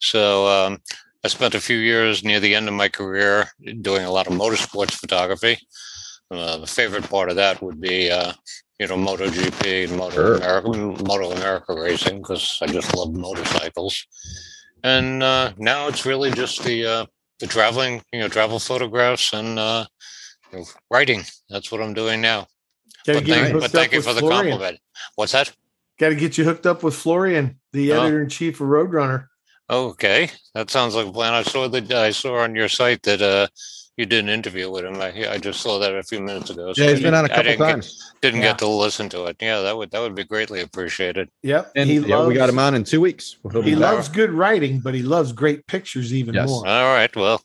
[0.00, 0.78] So um,
[1.24, 3.48] I spent a few years near the end of my career
[3.80, 5.58] doing a lot of motorsports photography.
[6.30, 8.32] Uh, the favorite part of that would be, uh,
[8.78, 10.34] you know, MotoGP and Moto Sure.
[10.36, 10.68] America,
[11.04, 14.06] Moto America racing because I just love motorcycles.
[14.82, 17.06] And uh, now it's really just the uh,
[17.38, 19.86] the traveling, you know, travel photographs and uh,
[20.52, 21.22] you know, writing.
[21.48, 22.46] That's what I'm doing now.
[23.06, 24.50] Got to But get you thank, hooked but thank you for the Florian.
[24.52, 24.80] compliment.
[25.16, 25.52] What's that?
[25.98, 28.02] Got to get you hooked up with Florian, the Oh.
[28.02, 29.26] editor in chief of Roadrunner.
[29.68, 31.32] Okay, that sounds like a plan.
[31.32, 33.46] I saw that I saw on your site that uh,
[33.96, 34.96] you did an interview with him.
[35.00, 36.72] I, I just saw that a few minutes ago.
[36.72, 38.12] so Yeah, he's been on a couple didn't get- times.
[38.22, 38.48] didn't Yeah.
[38.48, 39.36] get to listen to it.
[39.40, 41.28] Yeah, that would that would be greatly appreciated.
[41.42, 41.72] Yep.
[41.76, 43.36] And he yeah, loves, we got him on in two weeks.
[43.52, 43.80] He'll He back.
[43.80, 46.48] loves good writing, but he loves great pictures even Yes.
[46.48, 46.66] more.
[46.66, 47.42] All right, well,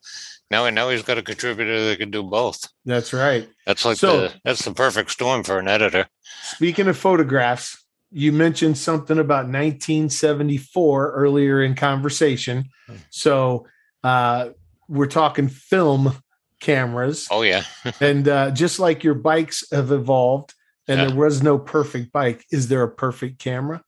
[0.51, 2.67] now now he's got a contributor that can do both.
[2.85, 3.49] That's right.
[3.65, 6.07] That's like So- the that's the perfect storm for an editor.
[6.43, 12.65] Speaking of photographs, you mentioned something about 1974 earlier in conversation.
[12.87, 12.95] Hmm.
[13.09, 13.65] So
[14.03, 14.49] uh,
[14.87, 16.15] we're talking film
[16.65, 17.63] cameras, Oh yeah,
[18.01, 20.53] and uh, just like your bikes have evolved,
[20.87, 21.07] and Yeah.
[21.07, 22.43] there was no perfect bike.
[22.51, 23.81] Is there a perfect camera?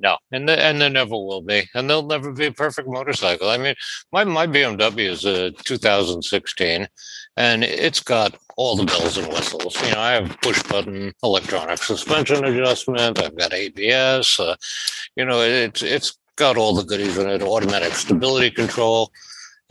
[0.00, 3.48] no, and the, and there never will be, and there'll never be a perfect motorcycle.
[3.48, 3.74] I mean,
[4.12, 6.88] my my BMW is a 2016,
[7.36, 9.74] and it's got all the bells and whistles.
[9.84, 13.18] You know, I have push button electronic suspension adjustment.
[13.22, 14.40] I've got ABS.
[14.40, 14.56] Uh,
[15.16, 17.42] you know, it's it's got all the goodies in it.
[17.42, 19.10] Automatic stability control.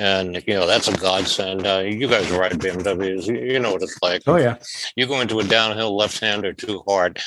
[0.01, 1.67] And you know that's a godsend.
[1.67, 4.23] Uh, you guys ride BMWs, you, you know what it's like.
[4.25, 4.57] Oh yeah,
[4.95, 7.21] you go into a downhill left-hander too hard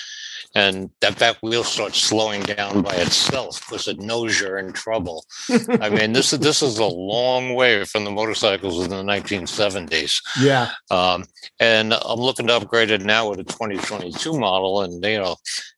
[0.55, 5.25] and that back wheel starts slowing down by itself because it knows you're in trouble
[5.81, 10.21] i mean this is this is a long way from the motorcycles in the 1970s
[10.41, 10.71] yeah.
[10.91, 11.25] um,
[11.61, 15.37] and i'm looking to upgrade it now with a 2022 model and you know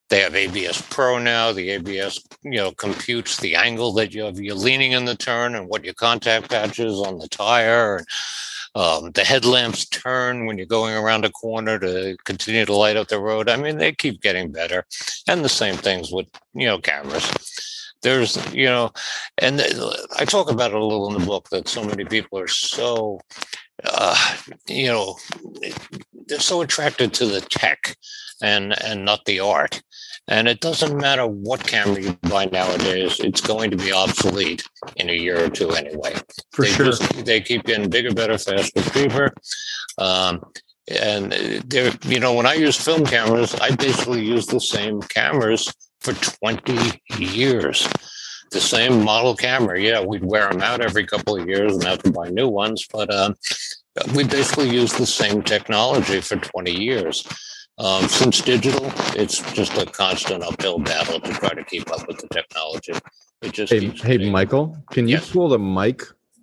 [0.09, 4.39] they have abs pro now the abs you know computes the angle that you have,
[4.39, 8.07] you're leaning in the turn and what your contact patch is on the tire and
[8.77, 13.09] um, the headlamps turn when you're going around a corner to continue to light up
[13.09, 13.49] the road.
[13.49, 14.85] I mean, they keep getting better,
[15.27, 17.95] and the same things with you know cameras.
[18.03, 18.93] There's you know,
[19.39, 19.63] and
[20.19, 23.19] I talk about it a little in the book that so many people are so,
[23.83, 24.37] uh,
[24.69, 25.17] you know,
[26.27, 27.97] they're so attracted to the tech
[28.43, 29.83] and and not the art.
[30.29, 34.65] And it doesn't matter what camera you buy nowadays; it's going to be obsolete
[34.97, 36.15] in a year or two anyway
[36.53, 36.87] For they sure.
[36.87, 39.33] just- they keep getting bigger, better, faster, cheaper.
[39.99, 40.45] Um,
[40.89, 41.33] and
[41.67, 46.13] they're, you know, when I use film cameras, I basically use the same cameras for
[46.13, 47.89] 20 years.
[48.53, 49.81] The same model camera.
[49.81, 52.87] Yeah, we'd wear them out every couple of years and have to buy new ones,
[52.93, 53.35] but um,
[54.15, 57.27] we basically use the same technology for 20 years.
[57.79, 62.17] Um, since digital, it's just a constant uphill battle to try to keep up with
[62.19, 62.95] the technology.
[63.43, 65.31] It just Hey, hey, Michael, can you Yes.
[65.31, 66.03] pull the mic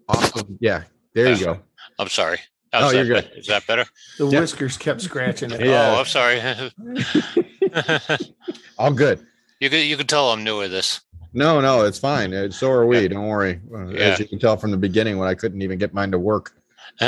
[0.09, 0.35] off?
[0.35, 0.83] Of, yeah,
[1.15, 1.59] there you go.
[1.97, 2.37] I'm sorry.
[2.71, 3.31] Oh, How's you're good.
[3.33, 3.85] be- Is that better?
[4.19, 4.39] The Yeah.
[4.41, 5.61] whiskers kept scratching it.
[5.65, 5.95] Yeah.
[5.95, 6.39] Oh, I'm sorry.
[8.77, 9.25] All good.
[9.59, 11.01] you could you could tell I'm new at this.
[11.33, 12.31] No, no, it's fine.
[12.33, 13.01] Uh, So are we.
[13.01, 13.07] Yeah.
[13.07, 13.59] Don't worry.
[13.73, 13.99] Uh, Yeah.
[14.01, 16.53] As you can tell from the beginning, when I couldn't even get mine to work.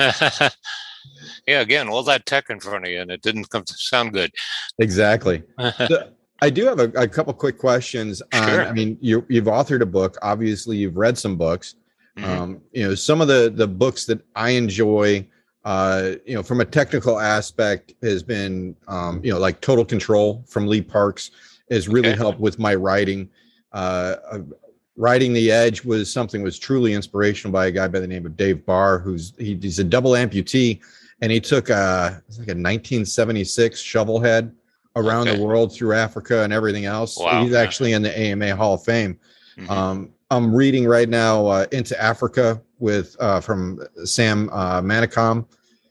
[1.47, 4.13] yeah, again, all that tech in front of you, and it didn't come to sound
[4.13, 4.31] good.
[4.79, 5.43] Exactly.
[5.87, 6.09] So,
[6.41, 8.21] I do have a, a couple quick questions.
[8.33, 8.65] On, Sure.
[8.65, 10.17] I mean, you, you've authored a book.
[10.21, 11.75] Obviously, you've read some books.
[12.17, 12.23] Mhm.
[12.25, 15.25] Um, you know, some of the the books that I enjoy,
[15.63, 20.43] uh, you know, from a technical aspect, has been, um, you know, like Total Control
[20.47, 21.31] from Lee Parks
[21.71, 22.17] has really Okay.
[22.17, 23.29] helped with my writing.
[23.73, 24.39] Uh, uh,
[24.97, 28.37] Riding the Edge was something was truly inspirational by a guy by the name of
[28.37, 30.79] Dave Barr, who's he, he's a double amputee,
[31.21, 34.53] and he took a it's like a 1976 shovel head
[34.95, 35.37] around Okay.
[35.37, 37.17] the world through Africa and everything else.
[37.17, 37.43] Wow.
[37.43, 39.19] He's actually in the AMA Hall of Fame.
[39.57, 39.69] Mhm.
[39.69, 45.45] Um, I'm reading right now uh, Into Africa with uh, from Sam uh, Manicom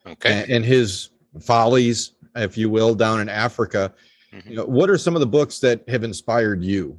[0.07, 0.43] okay.
[0.43, 1.11] and, and his
[1.41, 3.93] follies, if you will, down in Africa.
[4.35, 4.51] Mhm.
[4.51, 6.99] You know, what are some of the books that have inspired you?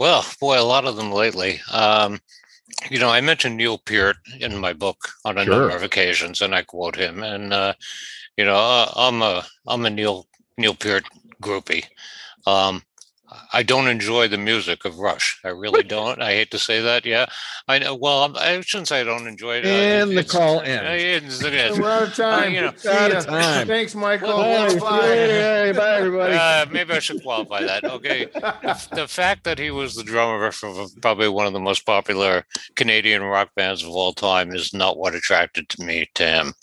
[0.00, 1.60] Well, boy, a lot of them lately.
[1.72, 2.20] Um,
[2.90, 5.54] you know, I mentioned Neil Peart in my book on a Sure.
[5.54, 7.22] number of occasions, and I quote him.
[7.22, 7.74] And uh,
[8.36, 10.26] you know, uh, I'm a I'm a Neil
[10.58, 11.04] Neil Peart
[11.42, 11.84] groupie.
[12.46, 12.82] Um,
[13.52, 15.38] I don't enjoy the music of Rush.
[15.44, 16.20] I really don't.
[16.20, 17.06] I hate to say that.
[17.06, 17.26] Yeah,
[17.68, 17.94] I know.
[17.94, 19.66] Well, I shouldn't say I don't enjoy it.
[19.66, 21.42] And uh, the call ends.
[21.42, 21.78] It is.
[21.78, 22.42] We're out of time.
[22.42, 23.66] Uh, you know, out of time.
[23.66, 24.28] Thanks, Michael.
[24.36, 24.78] Bye.
[24.78, 25.06] Bye.
[25.06, 26.34] Hey, bye, everybody.
[26.34, 27.84] Uh, maybe I should qualify that.
[27.84, 31.86] Okay, the, the, fact that he was the drummer for probably one of the most
[31.86, 32.44] popular
[32.74, 36.54] Canadian rock bands of all time is not what attracted to me to him.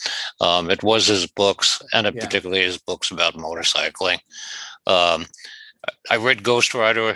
[0.41, 2.11] Um, it was his books, and yeah.
[2.11, 4.19] particularly his books about motorcycling.
[4.87, 5.25] Um,
[6.09, 7.15] I read Ghost Rider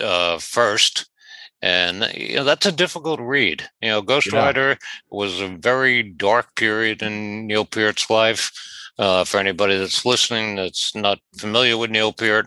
[0.00, 1.08] uh, first,
[1.62, 3.68] and you know that's a difficult read.
[3.80, 4.38] You know, Ghost yeah.
[4.38, 4.78] Rider
[5.10, 8.52] was a very dark period in Neil Peart's life.
[8.98, 12.46] Uh, for anybody that's listening that's not familiar with Neil Peart,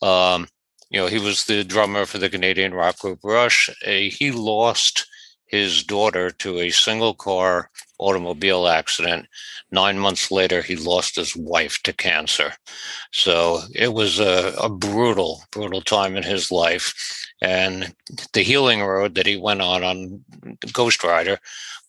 [0.00, 0.48] um,
[0.88, 3.68] you know he was the drummer for the Canadian rock group Rush.
[3.86, 5.06] Uh, he lost
[5.52, 9.26] his daughter to a single car automobile accident.
[9.70, 12.54] Nine months later, he lost his wife to cancer.
[13.12, 16.94] So it was a, a, brutal, brutal time in his life.
[17.42, 17.94] And
[18.32, 20.24] the healing road that he went on on
[20.72, 21.38] Ghost Rider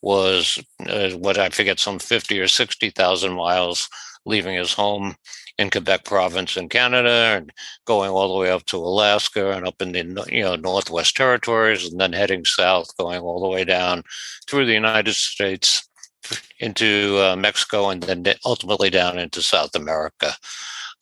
[0.01, 3.89] was uh, what I forget, some 50 or 60,000 miles
[4.25, 5.15] leaving his home
[5.57, 7.51] in Quebec province in Canada and
[7.85, 11.91] going all the way up to Alaska and up in the you know Northwest Territories
[11.91, 14.03] and then heading south, going all the way down
[14.47, 15.87] through the United States
[16.59, 20.33] into uh, Mexico and then ultimately down into South America.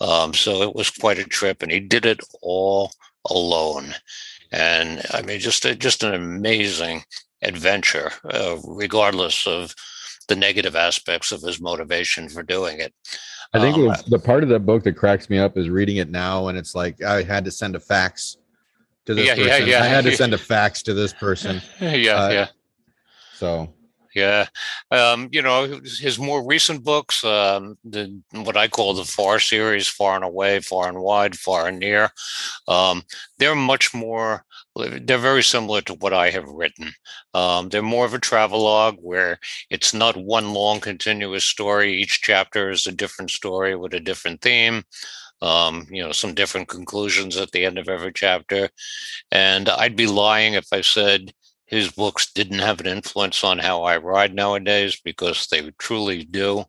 [0.02, 2.92] Um, so it was quite a trip, and he did it all
[3.30, 3.94] alone.
[4.52, 7.04] And I mean, just a, just an amazing
[7.42, 9.74] adventure, uh, regardless of
[10.32, 12.94] the negative aspects of his motivation for doing it.
[13.54, 16.10] I think um, the part of the book that cracks me up is reading it
[16.10, 18.38] now, and it's like I had to send a fax
[19.06, 19.68] to this yeah, person.
[19.68, 19.84] Yeah, yeah.
[19.84, 21.62] I had to send a fax to this person.
[21.82, 22.48] yeah, uh, yeah.
[23.34, 23.74] So
[24.16, 24.48] yeah.
[24.90, 29.90] Um, you know, his more recent books, um, the what I call the Far series,
[29.90, 32.10] Far and Away, Far and Wide, Far and Near,
[32.70, 33.04] um,
[33.38, 34.46] they're much more.
[34.76, 36.94] They're very similar to what I have written.
[37.34, 39.38] Um, they're more of a travelogue where
[39.70, 41.94] it's not one long continuous story.
[41.94, 44.84] Each chapter is a different story with a different theme.
[45.42, 48.70] Um, you know, some different conclusions at the end of every chapter.
[49.32, 51.34] And I'd be lying if I said
[51.66, 56.66] his books didn't have an influence on how I ride nowadays because they truly do.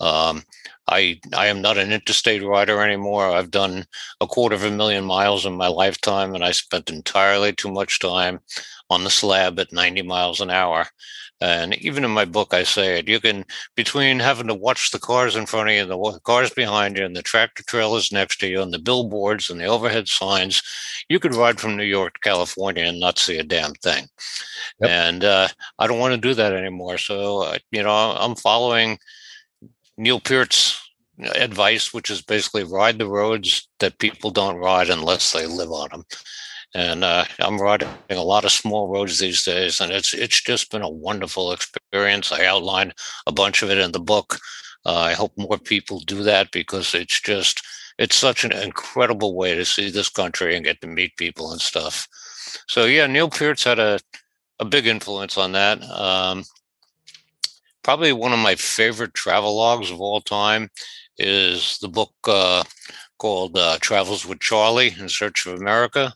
[0.00, 0.42] Um,
[0.88, 3.30] I I am not an interstate rider anymore.
[3.30, 3.86] I've done
[4.20, 8.00] a quarter of a million miles in my lifetime, and I spent entirely too much
[8.00, 8.40] time
[8.90, 10.86] on the slab at 90 miles an hour.
[11.40, 13.08] And even in my book, I say it.
[13.08, 16.50] You can between having to watch the cars in front of you, and the cars
[16.50, 20.08] behind you, and the tractor trailers next to you, and the billboards and the overhead
[20.08, 20.62] signs,
[21.08, 24.06] you could ride from New York to California and not see a damn thing.
[24.80, 24.90] Yep.
[24.90, 26.98] And uh, I don't want to do that anymore.
[26.98, 28.98] So uh, you know, I'm following
[29.96, 30.80] Neil Peart's
[31.34, 35.88] advice, which is basically ride the roads that people don't ride unless they live on
[35.90, 36.04] them
[36.74, 40.70] and uh, I'm riding a lot of small roads these days, and it's it's just
[40.72, 42.32] been a wonderful experience.
[42.32, 42.92] I outline
[43.26, 44.38] a bunch of it in the book.
[44.84, 47.64] Uh, I hope more people do that because it's just
[47.98, 51.60] it's such an incredible way to see this country and get to meet people and
[51.60, 52.08] stuff.
[52.68, 54.00] So yeah, Neil Peart's had a
[54.58, 55.82] a big influence on that.
[55.84, 56.44] Um,
[57.84, 60.68] probably one of my favorite travel logs of all time
[61.18, 62.64] is the book uh,
[63.18, 66.12] called uh, Travels with Charlie in Search of America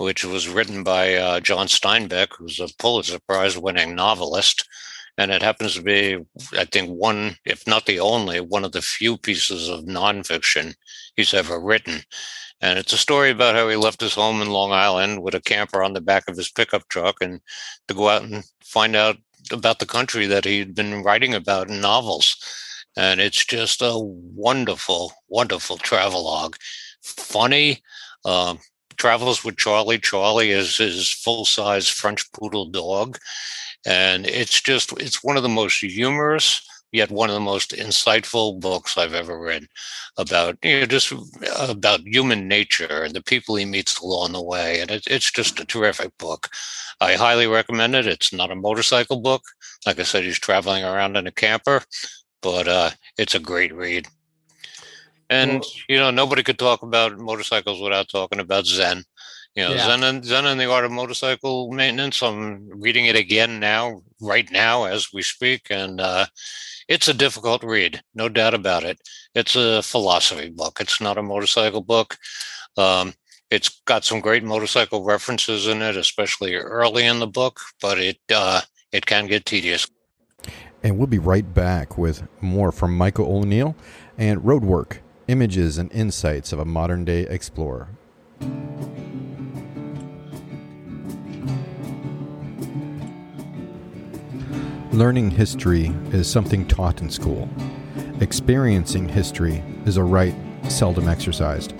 [0.00, 4.66] which was written by uh, John Steinbeck, who's a Pulitzer Prize winning novelist.
[5.18, 6.16] And it happens to be,
[6.56, 10.74] I think, one, if not the only, one of the few pieces of nonfiction
[11.16, 12.00] he's ever written.
[12.62, 15.40] And it's a story about how he left his home in Long Island with a
[15.40, 17.40] camper on the back of his pickup truck and
[17.88, 19.18] to go out and find out
[19.52, 22.36] about the country that he'd been writing about in novels.
[22.96, 26.56] And it's just a wonderful, wonderful travelogue.
[27.02, 27.82] Funny,
[28.24, 28.58] um,
[28.96, 29.98] travels with Charlie.
[29.98, 33.18] Charlie is his full size French poodle dog.
[33.86, 36.60] And it's just, it's one of the most humorous,
[36.92, 39.66] yet one of the most insightful books I've ever read
[40.16, 41.12] about, you know, just
[41.58, 44.80] about human nature and the people he meets along the way.
[44.80, 46.48] And it, it's just a terrific book.
[47.00, 48.06] I highly recommend it.
[48.06, 49.42] It's not a motorcycle book.
[49.86, 51.82] Like I said, he's traveling around in a camper,
[52.42, 54.06] but uh, it's a great read.
[55.30, 59.04] And well, you know, nobody could talk about motorcycles without talking about Zen.
[59.54, 59.86] You know, yeah.
[59.86, 62.22] Zen and Zen and the art of motorcycle maintenance.
[62.22, 66.26] I'm reading it again now, right now as we speak, and uh,
[66.90, 69.00] it's a difficult read, no doubt about it.
[69.34, 70.78] It's a philosophy book.
[70.80, 72.18] It's not a motorcycle book.
[72.76, 73.14] Um,
[73.48, 78.18] it's got some great motorcycle references in it, especially early in the book, but it
[78.34, 78.62] uh,
[78.92, 79.86] it can get tedious.
[80.82, 83.76] And we'll be right back with more from Michael O'Neill
[84.18, 87.88] and Roadwork images and insights of a modern day explorer.
[94.92, 97.48] Learning history is something taught in school.
[98.20, 100.34] Experiencing history is a right
[100.68, 101.74] seldom exercised.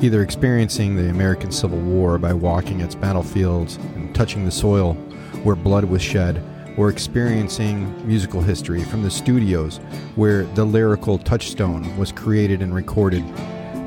[0.00, 4.94] Either experiencing the American Civil War by walking its battlefields and touching the soil
[5.42, 6.42] where blood was shed,
[6.78, 9.76] or experiencing musical history from the studios
[10.16, 13.24] where the lyrical touchstone was created and recorded,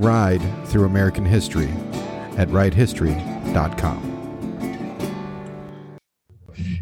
[0.00, 1.68] Ride through American history
[2.36, 4.12] at ridehistory.com.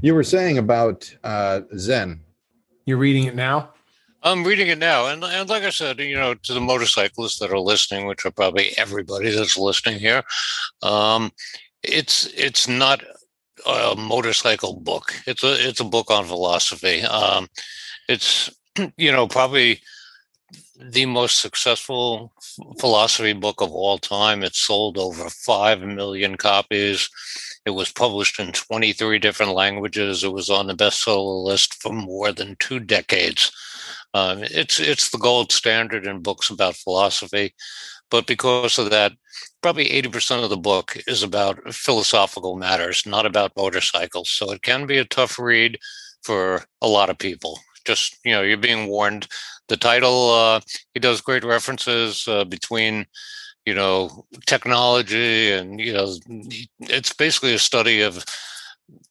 [0.00, 2.20] You were saying about uh, Zen
[2.84, 3.70] you're reading it now?
[4.22, 5.06] I'm reading it now.
[5.08, 8.30] And, and like I said, you know, to the motorcyclists that are listening, which are
[8.30, 10.22] probably everybody that's listening here,
[10.82, 11.30] um,
[11.82, 13.04] it's it's not
[13.66, 15.12] a motorcycle book.
[15.26, 17.02] It's a it's a book on philosophy.
[17.02, 17.48] Um,
[18.08, 18.50] it's
[18.96, 19.80] you know probably
[20.78, 22.32] the most successful
[22.78, 24.42] philosophy book of all time.
[24.42, 27.08] It sold over five million copies.
[27.64, 30.24] It was published in 23 different languages.
[30.24, 33.50] It was on the bestseller list for more than two decades.
[34.12, 37.54] Um, it's it's the gold standard in books about philosophy,
[38.10, 39.12] but because of that,
[39.60, 44.30] probably 80% of the book is about philosophical matters, not about motorcycles.
[44.30, 45.78] So it can be a tough read
[46.22, 47.58] for a lot of people.
[47.84, 49.26] Just you know, you're being warned.
[49.68, 50.60] The title uh,
[50.92, 53.06] he does great references uh, between
[53.64, 56.14] you know technology and you know
[56.80, 58.24] it's basically a study of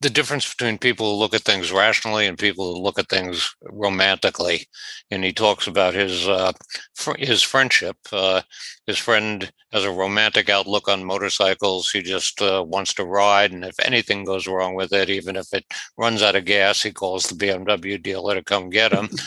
[0.01, 3.55] the difference between people who look at things rationally and people who look at things
[3.63, 4.67] romantically.
[5.09, 6.51] And he talks about his uh,
[6.93, 8.41] fr- his friendship uh,
[8.85, 11.89] his friend has a romantic outlook on motorcycles.
[11.89, 15.51] He just uh, wants to ride and if anything goes wrong with it even if
[15.53, 15.65] it
[15.97, 19.09] runs out of gas he calls the bmw dealer to come get him.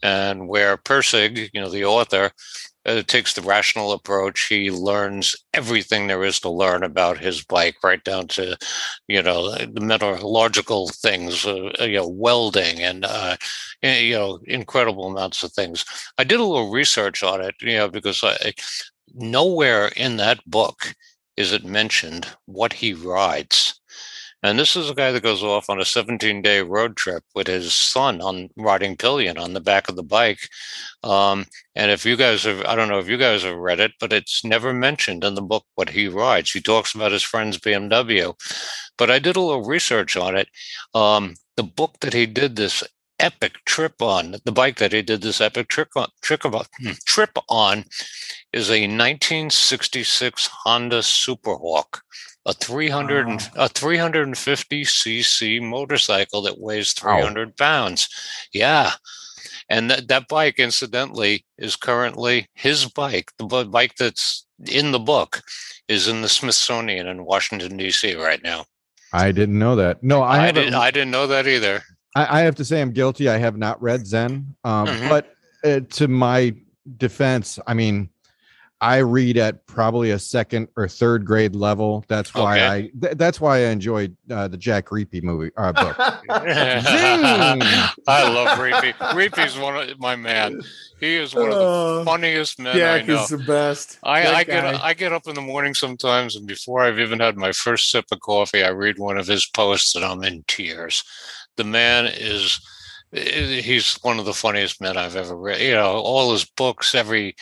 [0.00, 2.30] And where Pirsig, you know the author
[2.88, 4.46] uh, takes the rational approach.
[4.48, 8.56] He learns everything there is to learn about his bike, right down to,
[9.08, 13.36] you know, the metallurgical things, uh, you know, welding and, uh,
[13.82, 15.84] you know, incredible amounts of things.
[16.18, 18.54] I did a little research on it, you know, because I,
[19.14, 20.94] nowhere in that book
[21.36, 23.77] is it mentioned what he rides.
[24.42, 27.48] And this is a guy that goes off on a 17 day road trip with
[27.48, 30.48] his son on riding pillion on the back of the bike.
[31.02, 33.92] Um, and if you guys have, I don't know if you guys have read it,
[33.98, 36.52] but it's never mentioned in the book what he rides.
[36.52, 38.34] He talks about his friend's BMW.
[38.96, 40.48] But I did a little research on it.
[40.94, 42.84] Um, the book that he did this
[43.18, 47.36] epic trip on, the bike that he did this epic trip on, trip, hmm, trip
[47.48, 47.84] on
[48.52, 52.00] is a 1966 Honda Superhawk
[52.48, 53.38] a 300 wow.
[53.56, 57.54] a 350 cc motorcycle that weighs 300 wow.
[57.58, 58.08] pounds.
[58.52, 58.92] Yeah.
[59.68, 65.42] And that, that bike incidentally is currently his bike the bike that's in the book
[65.88, 68.64] is in the smithsonian in washington d.c right now.
[69.12, 70.02] I didn't know that.
[70.02, 71.82] No i, I didn't i didn't know that either.
[72.16, 73.28] I, I, have to say i'm guilty.
[73.28, 74.56] I have not read zen.
[74.64, 75.08] Um, mm-hmm.
[75.10, 75.34] but
[75.64, 76.54] uh, to my
[76.96, 78.08] defense i mean
[78.80, 82.04] I read at probably a second or third grade level.
[82.06, 82.66] That's why okay.
[82.66, 85.96] I th- that's why I enjoyed uh, the Jack Riepe movie uh, book.
[86.28, 86.72] I
[88.06, 88.94] love Riepe.
[88.94, 90.62] Riepe's one of my man.
[91.00, 93.22] He is one of the uh, funniest men Jack I know.
[93.22, 93.98] is the best.
[94.04, 97.36] I, I get I get up in the morning sometimes, and before I've even had
[97.36, 101.02] my first sip of coffee, I read one of his posts, and I'm in tears.
[101.56, 102.60] The man is
[103.12, 105.60] he's one of the funniest men I've ever read.
[105.60, 107.36] You know, all his books, every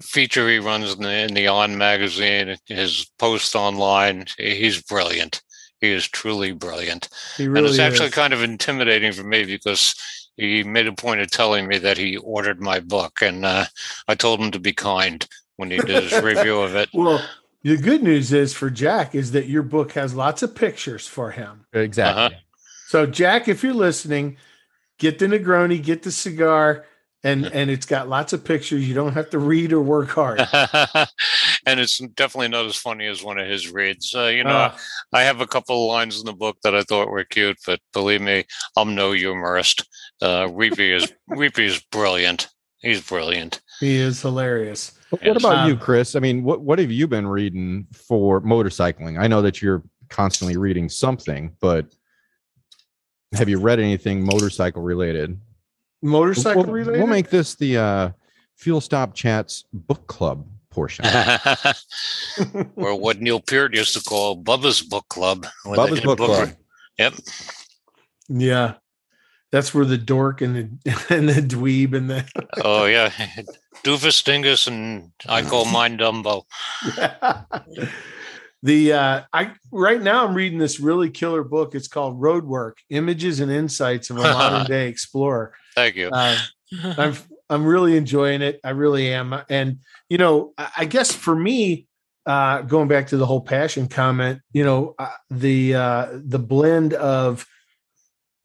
[0.00, 4.26] feature he runs in the, in the On magazine, his post online.
[4.38, 5.42] He's brilliant.
[5.80, 7.08] He is truly brilliant.
[7.38, 8.14] Really and it's actually is.
[8.14, 9.94] kind of intimidating for me because
[10.36, 13.66] he made a point of telling me that he ordered my book, and uh,
[14.06, 15.26] I told him to be kind
[15.56, 16.88] when he did his review of it.
[16.92, 17.22] Well,
[17.62, 21.30] the good news is for Jack is that your book has lots of pictures for
[21.30, 21.66] him.
[21.72, 22.22] Exactly.
[22.22, 22.36] Uh-huh.
[22.88, 24.36] So, Jack, if you're listening,
[24.98, 26.84] get the Negroni, get the cigar
[27.24, 28.86] and and it's got lots of pictures.
[28.86, 30.40] You don't have to read or work hard.
[31.66, 34.14] and it's definitely not as funny as one of his reads.
[34.14, 34.76] Uh, you know, Uh,
[35.12, 37.80] I have a couple of lines in the book that I thought were cute, but
[37.92, 38.44] believe me,
[38.76, 39.86] I'm no humorist.
[40.22, 42.48] Uh, Riepe is Riepe is brilliant.
[42.78, 43.60] He's brilliant.
[43.80, 44.92] he is hilarious.
[45.10, 45.44] What what Yes.
[45.44, 46.14] about you, Um, Chris?
[46.16, 49.18] I mean, what what have you been reading for motorcycling?
[49.18, 51.86] I know that you're constantly reading something, but
[53.34, 55.40] have you read anything motorcycle related?
[56.02, 56.98] Motorcycle we'll, related.
[56.98, 58.10] we'll make this the uh,
[58.56, 61.04] Fuel Stop Chats book club portion.
[62.76, 65.46] or what Neil Peart used to call Bubba's Book Club.
[65.64, 66.50] Bubba's did book club.
[66.98, 67.14] Yep.
[68.28, 68.74] yeah,
[69.50, 72.24] that's where the dork and the and the dweeb and the
[72.64, 73.10] Oh yeah.
[73.84, 76.44] Doofus Dingus and I call mine Dumbo.
[78.66, 81.74] The uh i right now i'm reading this really killer book.
[81.74, 85.54] It's called roadwork images and insights of a modern day explorer.
[85.74, 86.10] Thank you.
[86.10, 86.36] uh,
[86.98, 87.14] i'm
[87.48, 88.60] i'm really enjoying it.
[88.64, 89.34] I really am.
[89.48, 91.86] And you know i, I guess for me
[92.26, 96.92] uh going back to the whole passion comment you know uh, the uh the blend
[96.94, 97.46] of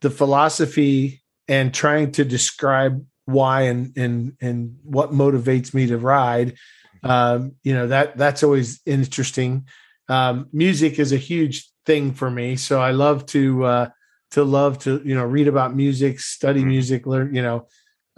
[0.02, 6.54] the philosophy and trying to describe why and and and what motivates me to ride
[7.02, 9.66] um you know that that's always interesting
[10.12, 11.56] um music is a huge
[11.88, 13.42] thing for me so i love to
[13.74, 13.86] uh
[14.30, 16.66] to love to you know read about music study Mhm.
[16.74, 17.58] music learn you know.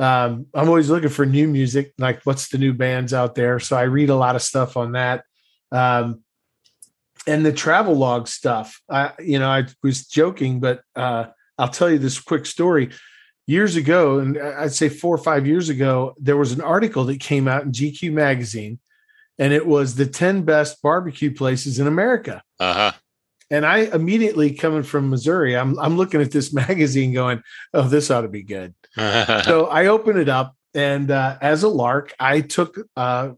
[0.08, 3.56] Um i'm always looking for new music like what's the new bands out there?
[3.66, 5.18] So i read a lot of stuff on that.
[5.82, 6.06] Um
[7.26, 8.68] and the travel log stuff
[9.00, 11.24] i you know i was joking but uh
[11.58, 12.86] i'll tell you this quick story.
[13.46, 14.30] Years ago and
[14.62, 17.72] i'd say four or five years ago there was an article that came out in
[17.78, 18.74] gq magazine
[19.38, 22.92] and it was the 10 best barbecue places in america Uh-huh.
[23.50, 28.10] and I immediately coming from Missouri, I'm I'm looking at this magazine going, oh, this
[28.10, 28.74] ought to be good.
[28.96, 33.32] so I open it up, and uh, as a lark, I took a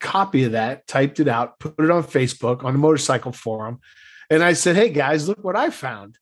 [0.00, 3.78] copy of that, typed it out, put it on Facebook on the motorcycle forum,
[4.30, 6.18] and I said, "Hey guys, look what I found."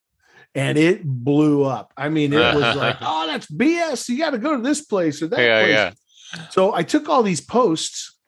[0.55, 1.93] And it blew up.
[1.97, 4.09] I mean, it was like, "Oh, that's BS!
[4.09, 6.47] You got to go to this place or that yeah, place." yeah.
[6.51, 8.18] So I took all these posts.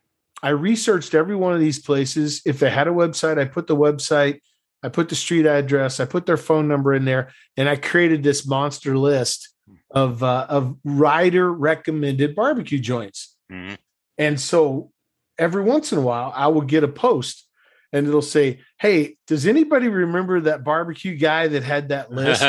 [0.42, 2.42] I researched every one of these places.
[2.44, 4.40] If they had a website, I put the website,
[4.82, 8.22] I put the street address, I put their phone number in there, and I created
[8.22, 9.48] this monster list
[9.92, 13.36] of uh, of rider recommended barbecue joints.
[13.50, 13.76] Mhm.
[14.18, 14.90] And so
[15.38, 17.48] every once in a while, I will get a post,
[17.92, 22.42] and it'll say, "Hey, does anybody remember that barbecue guy that had that list?"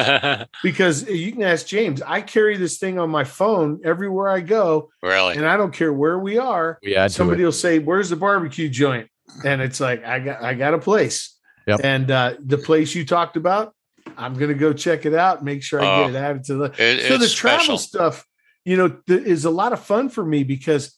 [0.64, 2.02] because you can ask James.
[2.02, 5.36] I carry this thing on my phone everywhere I go, really?
[5.36, 6.80] and I don't care where we are.
[6.84, 9.10] To Somebody will say, "Where's the barbecue joint?"
[9.44, 11.38] And it's like, "I got, I got a place."
[11.68, 11.80] Yep.
[11.84, 13.74] And uh, the place you talked about,
[14.18, 15.44] I'm gonna go check it out.
[15.44, 16.06] Make sure I Oh.
[16.08, 16.74] get it added to the.
[16.78, 17.78] It- so the travel special.
[17.78, 18.26] stuff,
[18.66, 20.98] you know, th- is a lot of fun for me because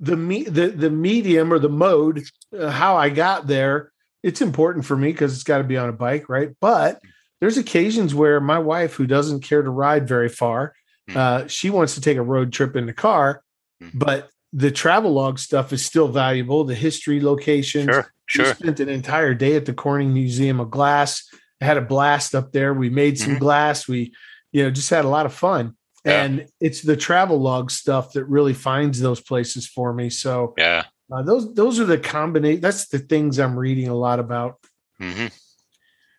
[0.00, 2.22] the me the the medium or the mode,
[2.52, 3.92] how I got there,
[4.22, 6.50] it's important for me because it's got to be on a bike, right?
[6.60, 7.00] But
[7.40, 10.74] there's occasions where my wife, who doesn't care to ride very far,
[11.08, 11.16] Hmm.
[11.16, 13.42] uh, she wants to take a road trip in the car,
[13.80, 13.88] Hmm.
[13.94, 16.64] but the travel log stuff is still valuable.
[16.64, 17.84] The history locations.
[17.86, 18.54] Sure, We sure.
[18.54, 21.22] spent an entire day at the Corning Museum of Glass.
[21.60, 22.72] I had a blast up there.
[22.74, 23.40] We made some Mhm.
[23.40, 23.86] glass.
[23.88, 24.12] We,
[24.52, 25.74] you know, just had a lot of fun.
[26.04, 26.22] Yeah.
[26.24, 30.08] And it's the travel log stuff that really finds those places for me.
[30.10, 30.84] So Yeah.
[31.12, 32.60] Uh, those those are the combination.
[32.60, 34.58] That's the things I'm reading a lot about.
[34.98, 35.26] hmm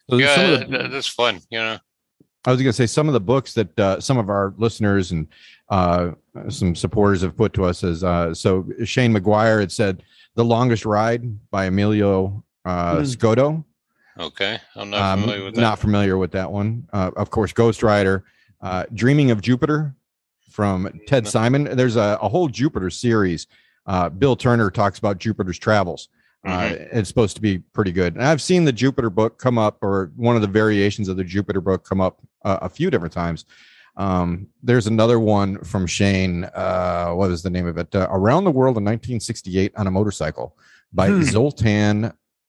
[0.10, 1.42] So Yeah, some of the- that's fun.
[1.50, 1.78] You know.
[2.46, 5.12] I was going to say some of the books that uh, some of our listeners
[5.12, 5.28] and
[5.70, 6.12] uh,
[6.48, 10.04] some supporters have put to us is uh, so Shane McGuire had said
[10.36, 11.22] "The Longest Ride"
[11.52, 13.04] by Emilio uh, Hmm.
[13.06, 13.66] Scotto.
[14.18, 15.62] Okay, I'm not Um, familiar with that.
[15.62, 16.88] not familiar with that one.
[16.92, 18.24] Uh, of course, Ghost Rider,
[18.62, 19.96] uh, Dreaming of Jupiter
[20.50, 21.64] from Ted Simon.
[21.76, 23.48] There's a, a whole Jupiter series.
[23.90, 26.08] Uh, Bill Turner talks about Jupiter's travels.
[26.46, 28.14] Uh, it's supposed to be pretty good.
[28.16, 31.24] And I've seen the Jupiter book come up, or one of the variations of the
[31.24, 33.44] Jupiter book come up uh, a few different times.
[33.98, 36.46] Um, there's another one from Shane.
[36.56, 37.94] Uh, what is the name of it?
[37.94, 40.56] Uh, Around the World in 1968 on a Motorcycle
[40.94, 41.24] by Hmm.
[41.24, 42.06] Zoltan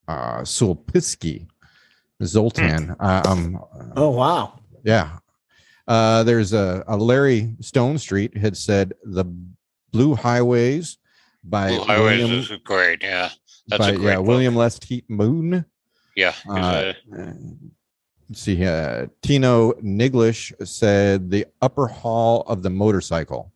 [0.06, 1.48] uh, Sulpiski.
[2.22, 2.94] Zoltan.
[3.00, 3.58] Uh, um,
[3.96, 4.60] Oh wow!
[4.84, 5.18] yeah.
[5.88, 9.24] Uh, there's a, a Larry Stone Street had said the
[9.90, 10.98] Blue Highways
[11.44, 13.02] by Blue Highways William, is great.
[13.02, 13.30] Yeah,
[13.68, 14.26] that's by, a great yeah, book.
[14.26, 15.64] William Least Heat-Moon.
[16.16, 17.32] Yeah, Uh, a- uh,
[18.28, 19.10] let's see here.
[19.22, 23.52] Tino Niglish said the upper hall of the motorcycle.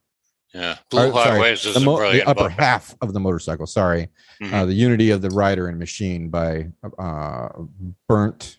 [0.54, 0.78] yeah.
[0.90, 2.52] Blue Or, sorry, Highways is the, mo- the upper book.
[2.52, 3.66] half of the motorcycle.
[3.66, 4.08] Sorry.
[4.40, 4.52] Mhm.
[4.52, 6.68] Uh, the Unity of the Rider and Machine by
[6.98, 7.48] uh,
[8.08, 8.58] Bernt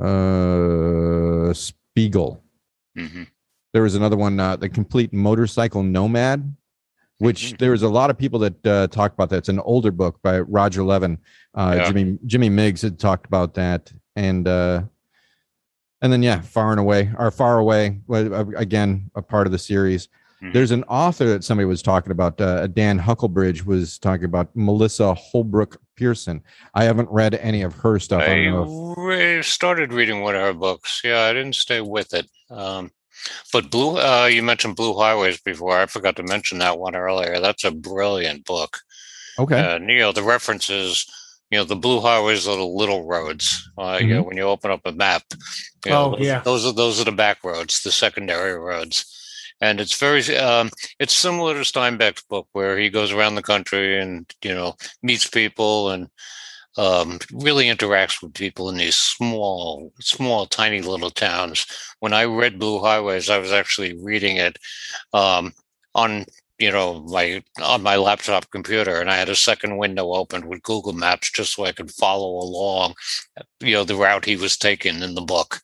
[0.00, 2.42] uh, Spiegel.
[2.96, 3.26] Mhm.
[3.72, 6.56] There was another one, uh, the complete motorcycle nomad,
[7.18, 7.58] which Mhm.
[7.58, 9.38] there was a lot of people that uh, talked about that.
[9.38, 11.18] It's an older book by Roger Levin.
[11.54, 11.86] Uh, Yeah.
[11.90, 14.82] Jimmy Jimmy Miggs had talked about that, and uh,
[16.00, 19.58] and then yeah, far and away, or far away, uh, again a part of the
[19.58, 20.08] series.
[20.42, 20.52] Mhm.
[20.52, 22.40] There's an author that somebody was talking about.
[22.40, 26.42] Uh, Dan Hucklebridge was talking about Melissa Holbrook Pearson.
[26.74, 28.22] I haven't read any of her stuff.
[28.22, 31.00] I I if- re- started reading one of her books.
[31.02, 32.28] Yeah, I didn't stay with it.
[32.50, 32.92] Um,
[33.52, 35.78] but Blue, uh, you mentioned Blue Highways before.
[35.78, 37.40] I forgot to mention that one earlier.
[37.40, 38.78] That's a brilliant book.
[39.38, 39.76] okay.
[39.76, 41.04] And you know, the references,
[41.50, 43.68] you know, the Blue Highways are the little roads.
[43.78, 45.22] Uh, You know, when you open up a map,
[45.84, 46.40] you know, Oh, those, yeah.
[46.40, 49.04] those are those are the back roads, the secondary roads.
[49.60, 54.00] And it's very, um, it's similar to Steinbeck's book, where he goes around the country
[54.00, 56.08] and you know meets people and
[56.78, 61.66] um, really interacts with people in these small, small, tiny little towns.
[62.00, 64.56] When I read Blue Highways, I was actually reading it
[65.12, 65.52] um,
[65.94, 66.24] on
[66.58, 70.62] you know my on my laptop computer, and I had a second window open with
[70.62, 72.94] Google Maps just so I could follow along,
[73.60, 75.60] you know, the route he was taking in the book.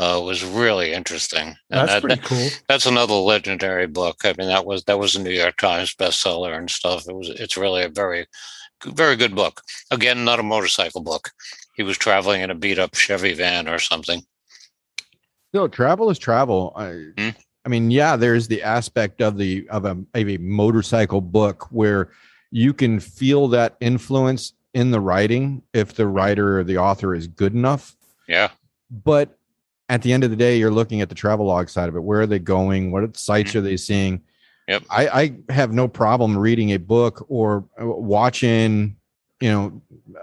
[0.00, 1.48] Uh, was really interesting.
[1.48, 1.56] And
[1.88, 2.48] That's that- pretty cool.
[2.68, 4.18] that's another legendary book.
[4.24, 7.08] I mean, that was that was a New York Times bestseller and stuff.
[7.08, 8.26] It was it's really a very
[8.84, 9.62] very good book.
[9.90, 11.30] Again, not a motorcycle book.
[11.74, 14.22] He was traveling in a beat up Chevy van or something.
[15.52, 16.72] No, travel is travel.
[16.76, 17.30] I, Hmm.
[17.64, 22.10] I mean, yeah, there's the aspect of the of a, of a motorcycle book where
[22.50, 27.26] you can feel that influence in the writing if the writer or the author is
[27.26, 27.94] good enough.
[28.26, 28.50] Yeah,
[28.90, 29.38] But
[29.90, 32.00] at the end of the day, you're looking at the travel log side of it.
[32.02, 32.90] Where are they going?
[32.90, 34.22] What sites are they seeing?
[34.68, 34.84] Yep.
[34.90, 38.96] I, I have no problem reading a book or uh, watching,
[39.40, 39.82] you know,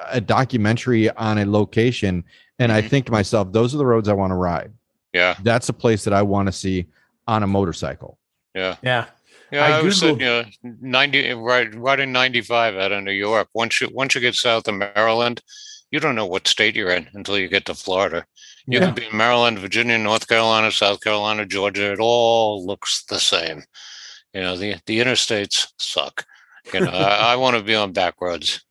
[0.10, 2.24] a documentary on a location,
[2.60, 2.90] and I Mhm.
[2.90, 4.72] think to myself, those are the roads I want to ride
[5.14, 6.86] yeah, that's a place that I want to see
[7.28, 8.18] on a motorcycle.
[8.54, 8.76] yeah.
[8.84, 9.06] Yeah.
[9.52, 10.44] Yeah, I I, was Googled- you know,
[10.82, 13.48] ninety right right in ninety five out of New York.
[13.54, 15.42] Once you once you get south of Maryland,
[15.92, 18.26] you don't know what state you're in until you get to Florida.
[18.68, 18.88] You Yeah.
[18.88, 21.94] could be in Maryland, Virginia, North Carolina, South Carolina, Georgia.
[21.94, 23.64] It all looks the same.
[24.36, 26.26] You know, the the interstates suck.
[26.74, 28.66] You know, I, I want to be on back roads.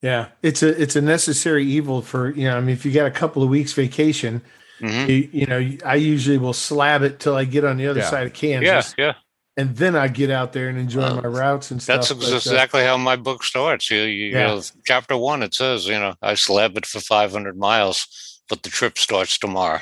[0.00, 0.28] Yeah.
[0.42, 3.10] It's a it's a necessary evil for, you know, I mean, if you got a
[3.10, 4.40] couple of weeks vacation,
[4.80, 8.00] hmm you, you know, I usually will slab it till I get on the other
[8.00, 8.08] Yeah.
[8.10, 8.94] side of Kansas.
[8.96, 9.04] yeah.
[9.06, 9.12] yeah.
[9.58, 12.08] And then I get out there and enjoy Well, my routes and stuff.
[12.08, 13.90] That's but, uh, exactly how my book starts.
[13.90, 14.38] You, you, Yeah.
[14.48, 18.62] you know, chapter one, it says, you know, I slab it for 500 miles, but
[18.62, 19.80] the trip starts tomorrow.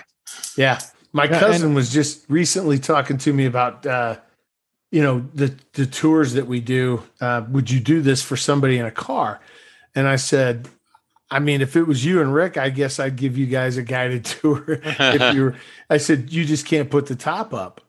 [0.57, 0.81] Yeah.
[1.13, 4.17] My Yeah, cousin was just recently talking to me about uh
[4.95, 7.03] you know the the tours that we do.
[7.21, 9.41] Uh would you do this for somebody in a car?
[9.97, 10.69] And I said,
[11.31, 13.83] I mean, if it was you and Rick, I guess I'd give you guys a
[13.83, 14.65] guided tour.
[14.69, 15.57] if you were,
[15.91, 17.81] I said, you just can't put the top up.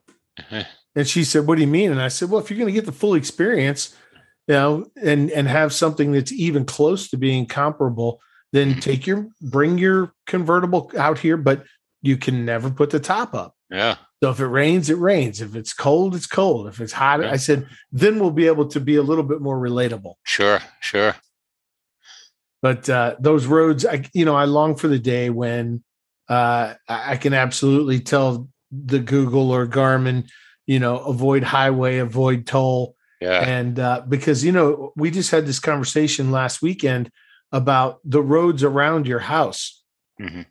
[0.97, 1.91] And she said, What do you mean?
[1.91, 3.93] And I said, Well, if you're gonna get the full experience,
[4.47, 8.21] you know, and and have something that's even close to being comparable,
[8.53, 11.65] then take your bring your convertible out here, but
[12.01, 13.55] you can never put the top up.
[13.69, 13.97] yeah.
[14.23, 15.41] So if it rains, it rains.
[15.41, 16.67] If it's cold, it's cold.
[16.67, 17.31] If it's hot, Yeah.
[17.31, 20.15] I said, then we'll be able to be a little bit more relatable.
[20.23, 21.15] Sure, sure.
[22.61, 25.83] But uh, those roads, I you know, I long for the day when
[26.29, 30.27] uh, I can absolutely tell the Google or Garmin,
[30.65, 33.41] you know, avoid highway, avoid toll, Yeah.
[33.47, 37.11] and uh, because you know, we just had this conversation last weekend
[37.51, 39.83] about the roads around your house,
[40.19, 40.45] Mhm.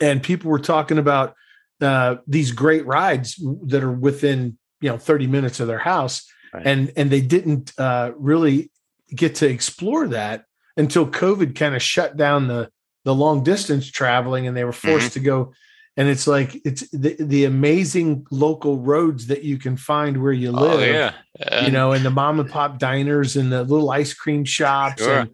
[0.00, 1.34] and people were talking about
[1.80, 6.66] uh, these great rides that are within you know 30 minutes of their house, Right.
[6.66, 8.70] and and they didn't uh, really
[9.14, 10.44] get to explore that
[10.76, 12.70] until COVID kind of shut down the
[13.04, 15.52] the long distance traveling, and they were forced to go.
[15.98, 20.52] And it's like it's the, the amazing local roads that you can find where you
[20.52, 21.64] live Oh, yeah.
[21.64, 25.02] you know, and the mom and pop diners and the little ice cream shops.
[25.02, 25.20] Sure.
[25.20, 25.30] And,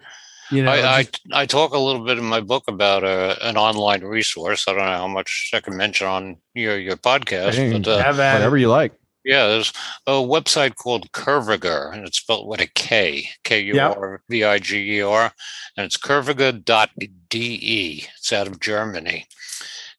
[0.53, 3.37] you know, I, I, just- I talk a little bit in my book about uh,
[3.43, 4.67] an online resource.
[4.69, 8.03] I don't know how much I can mention on your, your podcast, Hey, but uh,
[8.03, 8.39] have at it.
[8.41, 8.93] Whatever you like.
[9.25, 9.73] Yeah, there's
[10.09, 14.59] a website called Kurviger, and it's spelled with a K, K U R V I
[14.59, 15.33] G E R,
[15.77, 18.05] and it's kurviger.de.
[18.19, 19.27] It's out of Germany.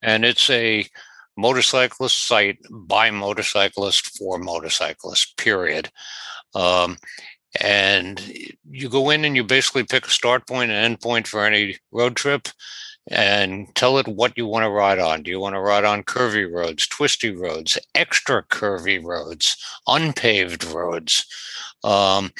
[0.02, 0.86] And it's a
[1.38, 5.90] motorcyclist site by motorcyclists for motorcyclists, period.
[6.54, 6.98] Um,
[7.62, 8.22] and
[8.70, 11.78] you go in and you basically pick a start point and end point for any
[11.92, 12.48] road trip
[13.08, 15.24] and tell it what you want to ride on.
[15.24, 21.26] Do you want to ride on curvy roads, twisty roads, extra curvy roads, unpaved roads?
[21.84, 22.32] Um,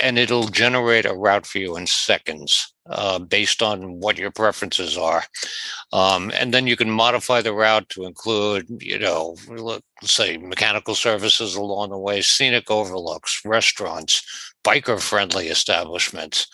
[0.00, 4.96] and it'll generate a route for you in seconds uh, based on what your preferences
[4.96, 5.24] are.
[5.92, 10.94] Um, and then you can modify the route to include, you know, let's say mechanical
[10.94, 16.46] services along the way, scenic overlooks, restaurants, biker friendly establishments.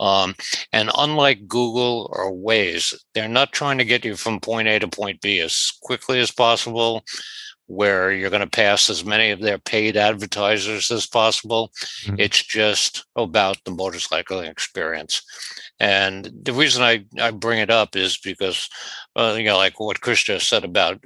[0.00, 0.34] Um,
[0.72, 4.88] and unlike Google or Waze, they're not trying to get you from point A to
[4.88, 7.04] point B as quickly as possible
[7.66, 11.72] where you're going to pass as many of their paid advertisers as possible.
[12.02, 12.16] Mm-hmm.
[12.18, 15.22] It's just about the motorcycling experience.
[15.80, 18.68] And the reason I, I bring it up is because,
[19.16, 21.02] uh, you know, like what Chris just said about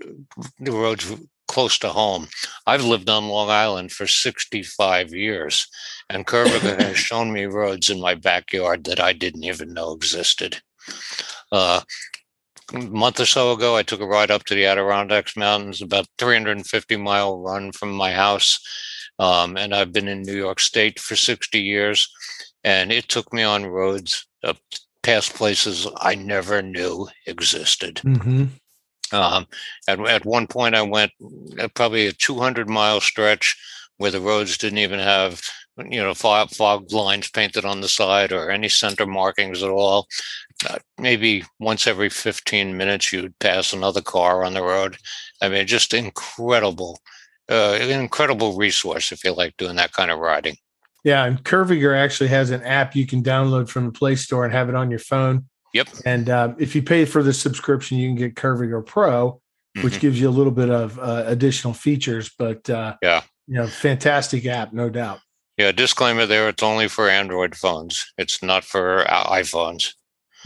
[0.59, 1.11] the roads
[1.48, 2.28] close to home.
[2.66, 5.66] I've lived on Long Island for 65 years,
[6.09, 10.61] and Kurviger has shown me roads in my backyard that I didn't even know existed.
[11.50, 11.80] Uh,
[12.73, 16.07] a month or so ago, I took a ride up to the Adirondacks Mountains, about
[16.19, 18.61] 350 mile run from my house.
[19.19, 22.09] Um, and I've been in New York State for 60 years,
[22.62, 24.59] and it took me on roads up
[25.03, 27.97] past places I never knew existed.
[27.97, 28.45] Mm-hmm.
[29.11, 29.47] Um,
[29.89, 31.12] at, at one point, I went
[31.59, 33.57] uh, probably a 200 mile stretch
[33.97, 35.41] where the roads didn't even have
[35.91, 40.07] you know fog, fog lines painted on the side or any center markings at all
[40.68, 44.96] uh, maybe once every 15 minutes you'd pass another car on the road
[45.42, 46.98] i mean just incredible
[47.50, 50.56] uh, an incredible resource if you like doing that kind of riding
[51.04, 54.52] yeah and kurviger actually has an app you can download from the play store and
[54.52, 58.09] have it on your phone yep and uh, if you pay for the subscription you
[58.09, 59.40] can get kurviger pro
[59.82, 60.00] which mm-hmm.
[60.00, 64.44] gives you a little bit of uh, additional features but uh, yeah you know fantastic
[64.46, 65.20] app no doubt
[65.59, 68.12] yeah, disclaimer there, it's only for Android phones.
[68.16, 69.92] It's not for uh, iPhones.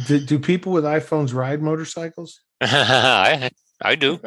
[0.07, 2.41] Do, do people with iPhones ride motorcycles?
[2.61, 3.51] I,
[3.85, 4.21] I do.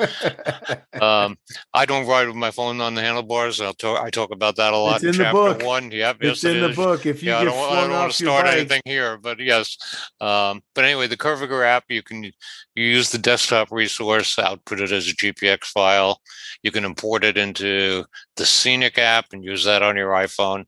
[1.02, 1.38] um,
[1.74, 3.62] I don't ride with my phone on the handlebars.
[3.62, 4.02] I'll talk.
[4.02, 5.04] I talk about that a lot.
[5.04, 5.64] It's in, in the book.
[5.64, 7.06] One, yep, it's yes, in it the book.
[7.06, 9.78] If you yeah, I don't, I don't want to start anything here, but yes.
[10.20, 12.32] Um, but anyway, the Kurviger app, you can you
[12.76, 16.22] use the desktop resource, output it as a GPX file.
[16.62, 18.06] You can import it into
[18.36, 20.66] the Scenic app and use that on your iPhone.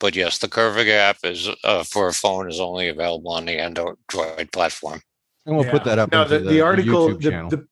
[0.00, 3.60] But yes, the Kurviger app is uh, for a phone is only available on the
[3.60, 3.96] Android
[4.50, 5.02] platform.
[5.46, 5.70] And we'll yeah.
[5.70, 6.10] put that up.
[6.10, 7.66] No, the, the, the, article, the, the,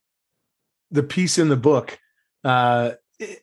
[0.90, 1.98] the piece in the book
[2.44, 2.92] uh,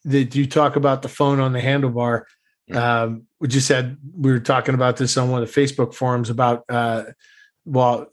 [0.06, 2.24] that you talk about the phone on the handlebar.
[2.74, 6.30] Um, we just said we were talking about this on one of the Facebook forums
[6.30, 7.04] about uh,
[7.66, 8.08] well,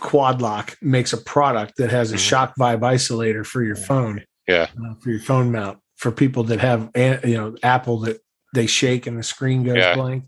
[0.00, 2.20] Quad Lock makes a product that has a mm-hmm.
[2.20, 4.24] shock vibe isolator for your phone.
[4.48, 8.21] Yeah, uh, for your phone mount for people that have you know Apple that
[8.52, 9.94] they shake and the screen goes yeah.
[9.94, 10.24] blank.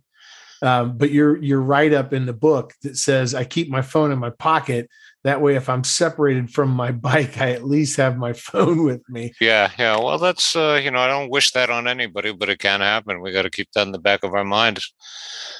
[0.62, 4.12] Um, but you're you're right up in the book that says I keep my phone
[4.12, 4.88] in my pocket
[5.24, 9.02] that way, if I'm separated from my bike, I at least have my phone with
[9.08, 9.32] me.
[9.40, 9.96] Yeah, yeah.
[9.96, 13.20] Well, that's uh, you know, I don't wish that on anybody, but it can happen.
[13.20, 14.80] We got to keep that in the back of our mind.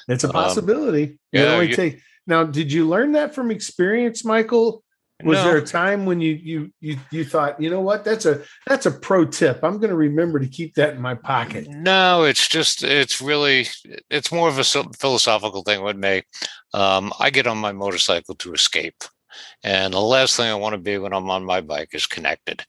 [0.06, 1.04] It's a um, possibility.
[1.04, 1.60] Um, yeah.
[1.60, 4.83] You, take, now, did you learn that from experience, Michael?
[5.24, 5.44] Was no.
[5.44, 8.84] there a time when you you you you thought, you know what, that's a that's
[8.84, 9.60] a pro tip.
[9.62, 11.66] I'm going to remember to keep that in my pocket.
[11.68, 13.66] No, it's just it's really
[14.10, 16.22] it's more of a philosophical thing with me.
[16.74, 19.02] Um, I get on my motorcycle to escape.
[19.62, 22.64] And the last thing I want to be when I'm on my bike is connected.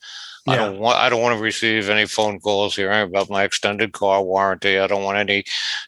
[0.46, 0.54] Yeah.
[0.54, 3.94] I don't want I don't want to receive any phone calls hearing about my extended
[3.94, 4.78] car warranty.
[4.78, 5.44] I don't want any,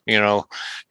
[0.06, 0.46] you know,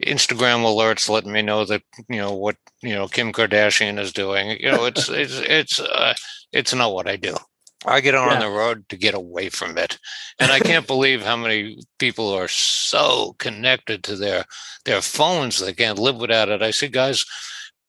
[0.05, 4.59] Instagram alerts letting me know that you know what you know Kim Kardashian is doing.
[4.61, 6.15] You know, it's it's it's uh,
[6.53, 7.37] it's not what I do.
[7.85, 8.41] I get on, yeah.
[8.41, 9.99] the road to get away from it,
[10.39, 14.45] and I can't believe how many people are so connected to their
[14.85, 16.63] their phones they can't live without it.
[16.63, 17.25] I see guys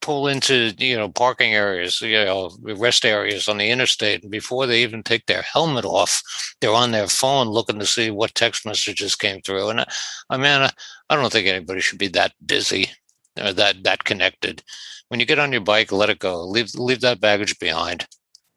[0.01, 4.65] pull into you know parking areas you know rest areas on the interstate and before
[4.65, 6.21] they even take their helmet off
[6.61, 9.69] they're on their phone looking to see what text messages came through.
[9.69, 9.87] And i,
[10.29, 10.71] I mean I,
[11.09, 12.91] I don't think anybody should be that busy
[13.39, 14.63] or that that connected.
[15.09, 16.43] When you get on your bike let it go.
[16.45, 18.07] Leave leave that baggage behind.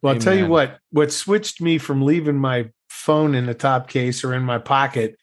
[0.01, 0.23] Well i'll Amen.
[0.23, 4.33] tell you what what switched me from leaving my phone in the top case or
[4.33, 5.17] in my pocket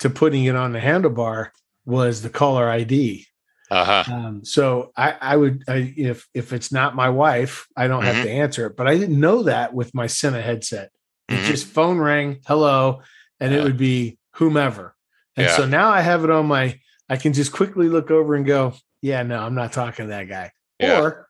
[0.00, 1.50] to putting it on the handlebar
[1.84, 3.26] was the caller id
[3.72, 4.14] uh-huh.
[4.14, 8.14] Um, so I, I would, I, if if it's not my wife, I don't mm-hmm.
[8.14, 8.76] have to answer it.
[8.76, 10.90] But I didn't know that with my Sena headset.
[11.28, 11.46] It mm-hmm.
[11.46, 13.00] just phone rang, hello,
[13.40, 13.60] and yeah.
[13.60, 14.94] it would be whomever.
[15.36, 15.56] And yeah.
[15.56, 16.78] so now I have it on my.
[17.08, 20.28] I can just quickly look over and go, yeah, no, I'm not talking to that
[20.28, 20.50] guy.
[20.78, 21.00] Yeah.
[21.00, 21.28] Or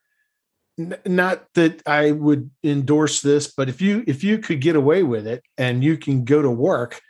[0.79, 5.05] n- not that I would endorse this, but if you if you could get away
[5.05, 7.01] with it and you can go to work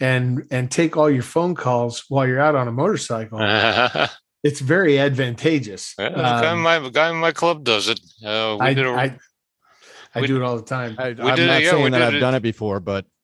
[0.00, 3.38] and and take all your phone calls while you're out on a motorcycle
[4.46, 5.94] it's very advantageous.
[5.98, 8.00] Yeah, the, um, guy in my, the guy in my club does it.
[8.24, 9.18] Uh, I, a, I,
[10.14, 10.96] I we, do it all the time.
[10.98, 12.20] I, am not yeah, saying that I've it.
[12.20, 13.06] done it before, but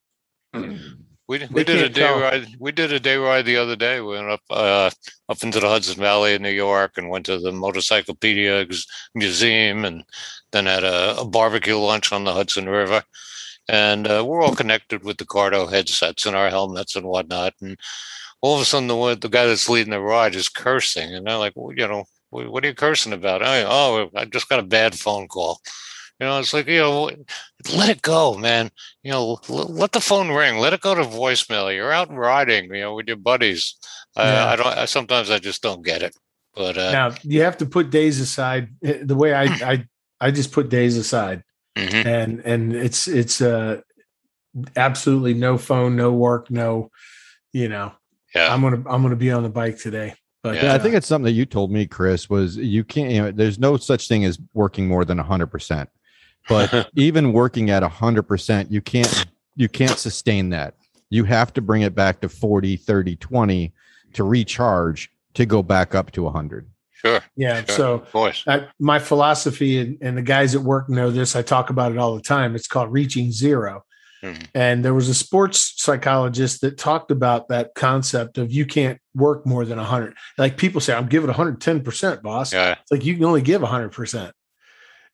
[1.32, 2.20] We, we did a day tell.
[2.20, 2.46] ride.
[2.58, 4.02] We did a day ride the other day.
[4.02, 4.90] We went up uh,
[5.30, 8.66] up into the Hudson Valley in New York and went to the Motorcyclopedia
[9.14, 10.04] Museum and
[10.50, 13.02] then had a, a barbecue lunch on the Hudson River.
[13.66, 17.54] And uh, we're all connected with the Cardo headsets and our helmets and whatnot.
[17.62, 17.78] And
[18.42, 21.26] all of a sudden, the one- the guy that's leading the ride is cursing, and
[21.26, 23.42] they're like, well, you know, what, are you cursing about?
[23.42, 25.60] I, oh, I just got a bad phone call.
[26.20, 27.10] You know, it's like you know,
[27.74, 28.70] let it go, man
[29.02, 30.58] you know, let the phone ring.
[30.58, 31.74] Let it go to voicemail.
[31.74, 33.74] You're out riding, you know, with your buddies.
[34.14, 34.46] I, Yeah.
[34.52, 34.78] I don't.
[34.78, 36.14] I, sometimes I just don't get it.
[36.54, 38.68] But uh, Now you have to put days aside.
[38.84, 39.84] Eh, The way I I
[40.20, 41.42] I just put days aside,
[41.76, 43.80] mhm, and and it's it's uh
[44.76, 46.90] absolutely no phone, no work, no,
[47.52, 47.92] you know.
[48.34, 50.14] Yeah, I'm gonna I'm gonna be on the bike today.
[50.42, 52.84] But Yeah, Yeah, I uh, think it's something that you told me, Chris, was you
[52.84, 55.86] can't, you know, there's no such thing as working more than 100%.
[56.48, 60.74] But even working at 100%, you can't, you can't sustain that.
[61.10, 63.72] You have to bring it back to 40, 30, 20
[64.14, 66.68] to recharge to go back up to 100.
[66.90, 67.64] sure, yeah.
[67.64, 67.76] sure.
[67.76, 68.44] So of course.
[68.46, 71.36] I, my philosophy and, and the guys at work know this.
[71.36, 72.56] I talk about it all the time.
[72.56, 73.84] It's called reaching 0
[74.22, 74.46] Mhm.
[74.54, 79.44] And there was a sports psychologist that talked about that concept of you can't work
[79.46, 80.14] more than 100.
[80.38, 82.52] Like people say, I'm giving 110%, boss.
[82.52, 84.32] Yeah, It's like you can only give 100%.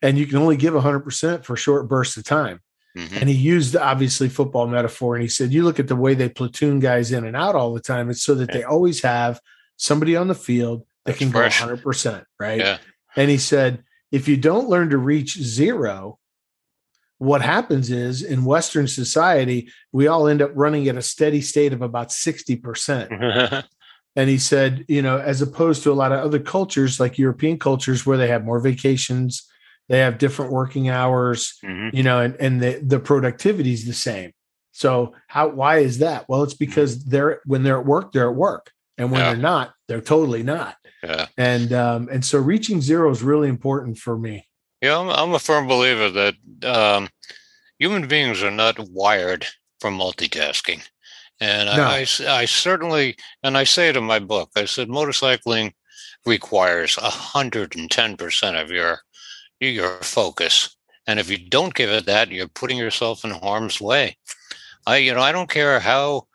[0.02, 2.60] And you can only give 100% for short bursts of time.
[2.96, 5.14] mhm, And he used obviously football metaphor.
[5.16, 7.72] And he said, you look at the way they platoon guys in and out all
[7.72, 8.10] the time.
[8.10, 9.40] It's so that they always have
[9.76, 11.60] somebody on the field that That's can fresh.
[11.60, 12.24] go 100%.
[12.38, 12.58] Right.
[12.60, 12.78] yeah,
[13.16, 13.82] And he said,
[14.12, 16.17] if you don't learn to reach zero,
[17.18, 21.72] what happens is in Western society, we all end up running at a steady state
[21.72, 23.64] of about 60%.
[24.16, 27.56] And he said, you know, as opposed to a lot of other cultures like European
[27.56, 29.46] cultures where they have more vacations,
[29.88, 33.92] they have different working hours, mhm, you know, and, and the, the productivity is the
[33.92, 34.32] same.
[34.72, 36.24] So how why is that?
[36.28, 38.72] Well, it's because they're when they're at work, they're at work.
[38.96, 39.28] And when Yeah.
[39.34, 40.74] they're not, they're totally not.
[41.04, 41.26] yeah.
[41.36, 44.47] And um, and so reaching zero is really important for me.
[44.80, 47.08] Yeah, I'm, I'm a firm believer that um,
[47.78, 49.46] human beings are not wired
[49.80, 50.86] for multitasking.
[51.40, 51.84] And No.
[51.84, 55.72] I, I I certainly, and I say it in my book, I said motorcycling
[56.26, 58.98] requires 110% of your,
[59.60, 60.76] your focus.
[61.06, 64.16] And if you don't give it that, you're putting yourself in harm's way.
[64.86, 66.26] I, you know, I don't care how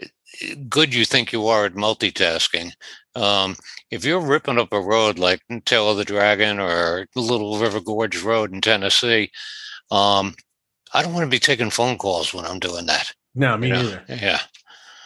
[0.00, 2.72] eh, good you think you are at multitasking.
[3.14, 3.56] Um,
[3.90, 8.22] if you're ripping up a road like Tail of the Dragon or Little River Gorge
[8.22, 9.30] Road in Tennessee,
[9.90, 10.34] um,
[10.94, 13.12] I don't want to be taking phone calls when I'm doing that.
[13.34, 13.82] No, me you know?
[13.82, 14.04] neither.
[14.08, 14.40] Yeah.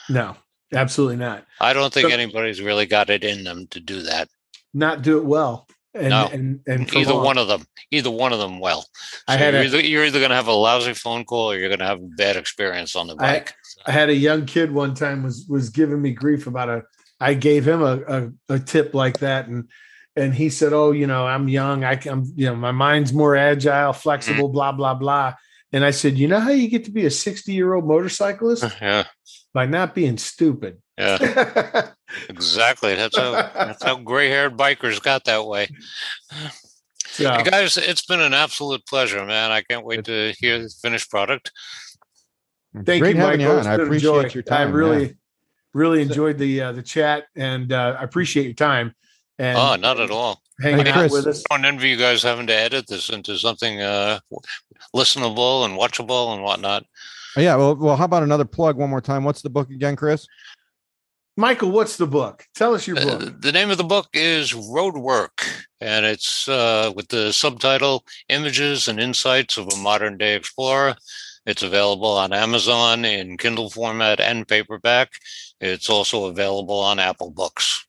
[0.08, 0.36] No,
[0.72, 1.44] absolutely not.
[1.60, 4.28] I don't think So- anybody's really got it in them to do that.
[4.74, 5.66] Not do it well.
[5.94, 6.28] And No.
[6.30, 7.24] and and either long.
[7.24, 7.66] one of them.
[7.90, 8.86] Either one of them well.
[9.26, 11.56] I had you're, a either, you're either going to have a lousy phone call or
[11.56, 13.54] you're going to have a bad experience on the I- bike.
[13.86, 16.82] I had a young kid one time was was giving me grief about a
[17.20, 18.00] I gave him a,
[18.48, 19.68] a, a tip like that and
[20.16, 21.84] and he said, "Oh, you know, I'm young.
[21.84, 24.00] I can, you know, my mind's more agile, mm-hmm.
[24.00, 25.34] flexible, blah blah blah."
[25.72, 28.64] And I said, "You know how you get to be a 60 year old motorcyclist
[28.80, 29.04] yeah.
[29.52, 31.90] by not being stupid." Yeah.
[32.28, 32.94] Exactly.
[32.94, 35.68] That's how that's how gray haired bikers got that way.
[37.08, 39.50] So, Hey guys, it's been an absolute pleasure, man.
[39.50, 41.50] I can't wait to hear the finished product.
[42.74, 43.54] thank Great you, having Michael.
[43.54, 43.66] you on.
[43.66, 44.28] I appreciate joy.
[44.34, 44.68] your time.
[44.68, 45.12] I really, yeah.
[45.76, 48.94] Really enjoyed the uh, the chat, and uh, I appreciate your time.
[49.38, 50.40] And oh, not at all.
[50.60, 51.12] hanging out Chris.
[51.12, 51.44] with us.
[51.50, 54.18] I don't envy you guys having to edit this into something uh,
[54.94, 56.84] listenable and watchable and whatnot.
[57.36, 57.54] Oh, yeah.
[57.56, 59.24] Well, well, how about another plug one more time?
[59.24, 60.26] What's the book again, Chris?
[61.36, 62.46] Michael, what's the book?
[62.54, 63.42] Tell us your Uh, book.
[63.42, 65.46] the name of the book is Roadwork,
[65.82, 70.96] and it's uh, with the subtitle Images and Insights of a Modern Day Explorer.
[71.44, 75.10] It's available on Amazon in Kindle format and paperback.
[75.60, 77.86] It's also available on Apple Books.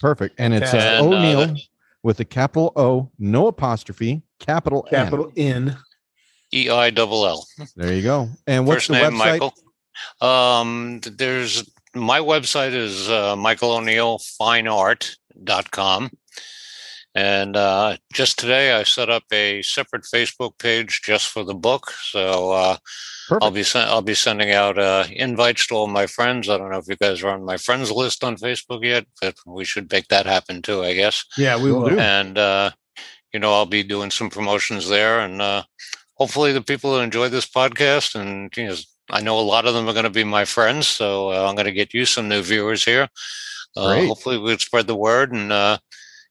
[0.00, 0.34] Perfect.
[0.38, 1.60] And it's uh, And, uh, O'Neill the-
[2.02, 5.76] with a capital O, no apostrophe, capital Capital N.
[6.54, 7.46] E I double L.
[7.76, 8.30] There you go.
[8.46, 9.40] And what's First the name website?
[9.40, 9.54] Michael.
[10.26, 16.10] Um, there's my website is uh, Michael O'Neill fineart.com.
[17.14, 21.90] And uh, just today, I set up a separate Facebook page just for the book.
[21.90, 22.76] So uh,
[23.28, 23.44] Perfect.
[23.44, 26.48] I'll be sen- I'll be sending out uh, invites to all my friends.
[26.48, 29.36] I don't know if you guys are on my friends list on Facebook yet, but
[29.44, 31.24] we should make that happen too, I guess.
[31.36, 32.00] Yeah, we Will.
[32.00, 32.70] And uh,
[33.32, 35.64] you know, I'll be doing some promotions there, and uh,
[36.14, 38.76] hopefully, the people who enjoy this podcast, and you know,
[39.10, 41.54] I know a lot of them are going to be my friends, so uh, I'm
[41.54, 43.08] going to get you some new viewers here.
[43.76, 45.78] Uh, hopefully, we'll spread the word and uh,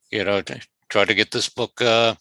[0.10, 2.16] you know t- try to get this book uh,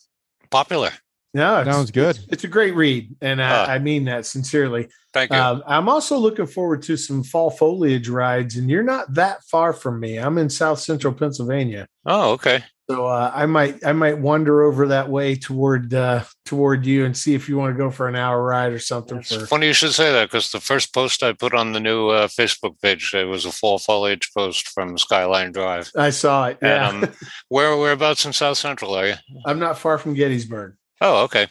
[0.50, 0.92] popular.
[1.36, 2.16] No, it's, Sounds good.
[2.16, 3.70] It's, it's a great read, and I, Ah.
[3.72, 4.88] I mean that sincerely.
[5.12, 5.36] Thank you.
[5.36, 9.74] Um, I'm also looking forward to some fall foliage rides, and you're not that far
[9.74, 10.16] from me.
[10.16, 12.64] I'm in South Central Pennsylvania, oh, okay.
[12.88, 17.14] so uh, I might I might wander over that way toward uh, toward you and
[17.14, 19.18] see if you want to go for an hour ride or something.
[19.18, 21.80] It's For funny you should say that because the first post I put on the
[21.80, 25.90] new uh, Facebook page it was a fall foliage post from Skyline Drive.
[25.96, 26.58] I saw it.
[26.62, 27.12] Yeah, And um,
[27.50, 29.14] where whereabouts in South Central are you?
[29.44, 30.76] I'm not far from Gettysburg.
[31.00, 31.46] Oh, okay.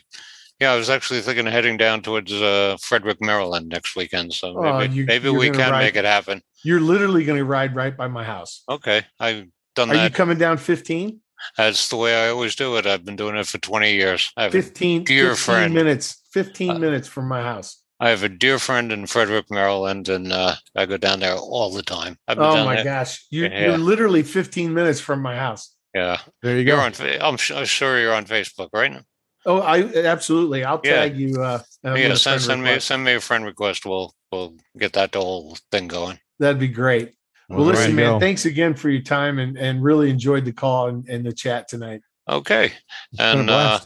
[0.60, 4.34] Yeah, I was actually thinking of heading down towards uh, Frederick, Maryland next weekend.
[4.34, 6.42] So Oh, maybe, you- maybe you're we gonna can ride- make it happen.
[6.64, 8.64] You're literally going to ride right by my house.
[8.70, 9.96] Okay, I've done that.
[9.98, 10.16] Are you that.
[10.16, 11.20] coming down 15?
[11.58, 12.88] That's the way I always do it.
[12.88, 14.32] I've been doing it for 20 years.
[14.38, 15.74] I have, a, 15, dear 15 friend.
[15.74, 16.22] minutes.
[16.32, 17.82] 15 Uh, minutes from my house.
[18.00, 21.72] I have a dear friend in Frederick, Maryland, and uh, I go down there all
[21.72, 22.18] the time.
[22.28, 22.84] I've been Oh down my there.
[22.86, 23.68] gosh, you're, Yeah.
[23.68, 25.74] you're literally 15 minutes from my house.
[25.94, 26.82] Yeah, There you you're go.
[26.82, 26.94] on.
[26.94, 29.02] Fa- I'm, su- I'm sure you're on Facebook, right?
[29.46, 30.64] Oh, I absolutely.
[30.64, 31.02] I'll Yeah.
[31.02, 31.42] tag you.
[31.42, 33.86] Uh, yeah, send, send me send me a friend request.
[33.86, 36.20] We'll we'll get that whole thing going.
[36.40, 37.14] That'd be great.
[37.48, 38.14] Well, Well, listen, man.
[38.14, 38.20] go.
[38.20, 41.68] Thanks again for your time and and really enjoyed the call and, and the chat
[41.68, 42.02] tonight.
[42.28, 42.66] Okay,
[43.12, 43.80] It's been a and uh,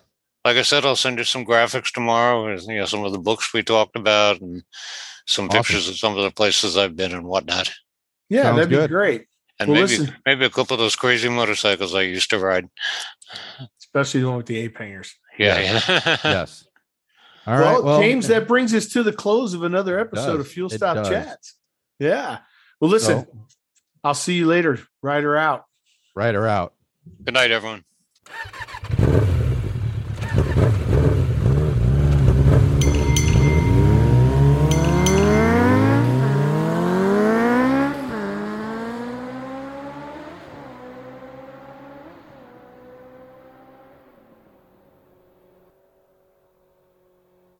[0.45, 2.45] like I said, I'll send you some graphics tomorrow.
[2.53, 4.64] with, You know, some of the books we talked about and
[5.28, 5.57] some Awesome.
[5.60, 7.70] pictures of some of the places I've been and whatnot.
[8.30, 8.88] Yeah, Sounds that'd good.
[8.89, 9.26] be great,
[9.60, 10.16] And Well, maybe listen.
[10.26, 12.70] maybe a couple of those crazy motorcycles I used to ride.
[13.82, 15.14] especially the one with the ape hangers.
[15.40, 16.18] Yeah, yeah.
[16.24, 16.66] yes.
[17.48, 17.62] All right.
[17.62, 20.40] well, Well, James, eh that brings us to the close of another episode does.
[20.42, 21.06] of Fuel Stop.
[21.06, 21.56] Chats.
[21.98, 22.40] Yeah.
[22.80, 23.46] Well, listen, So-
[24.04, 24.80] I'll see you later.
[25.02, 25.66] Rider out.
[26.16, 26.74] Rider out.
[27.24, 27.84] Good night, everyone.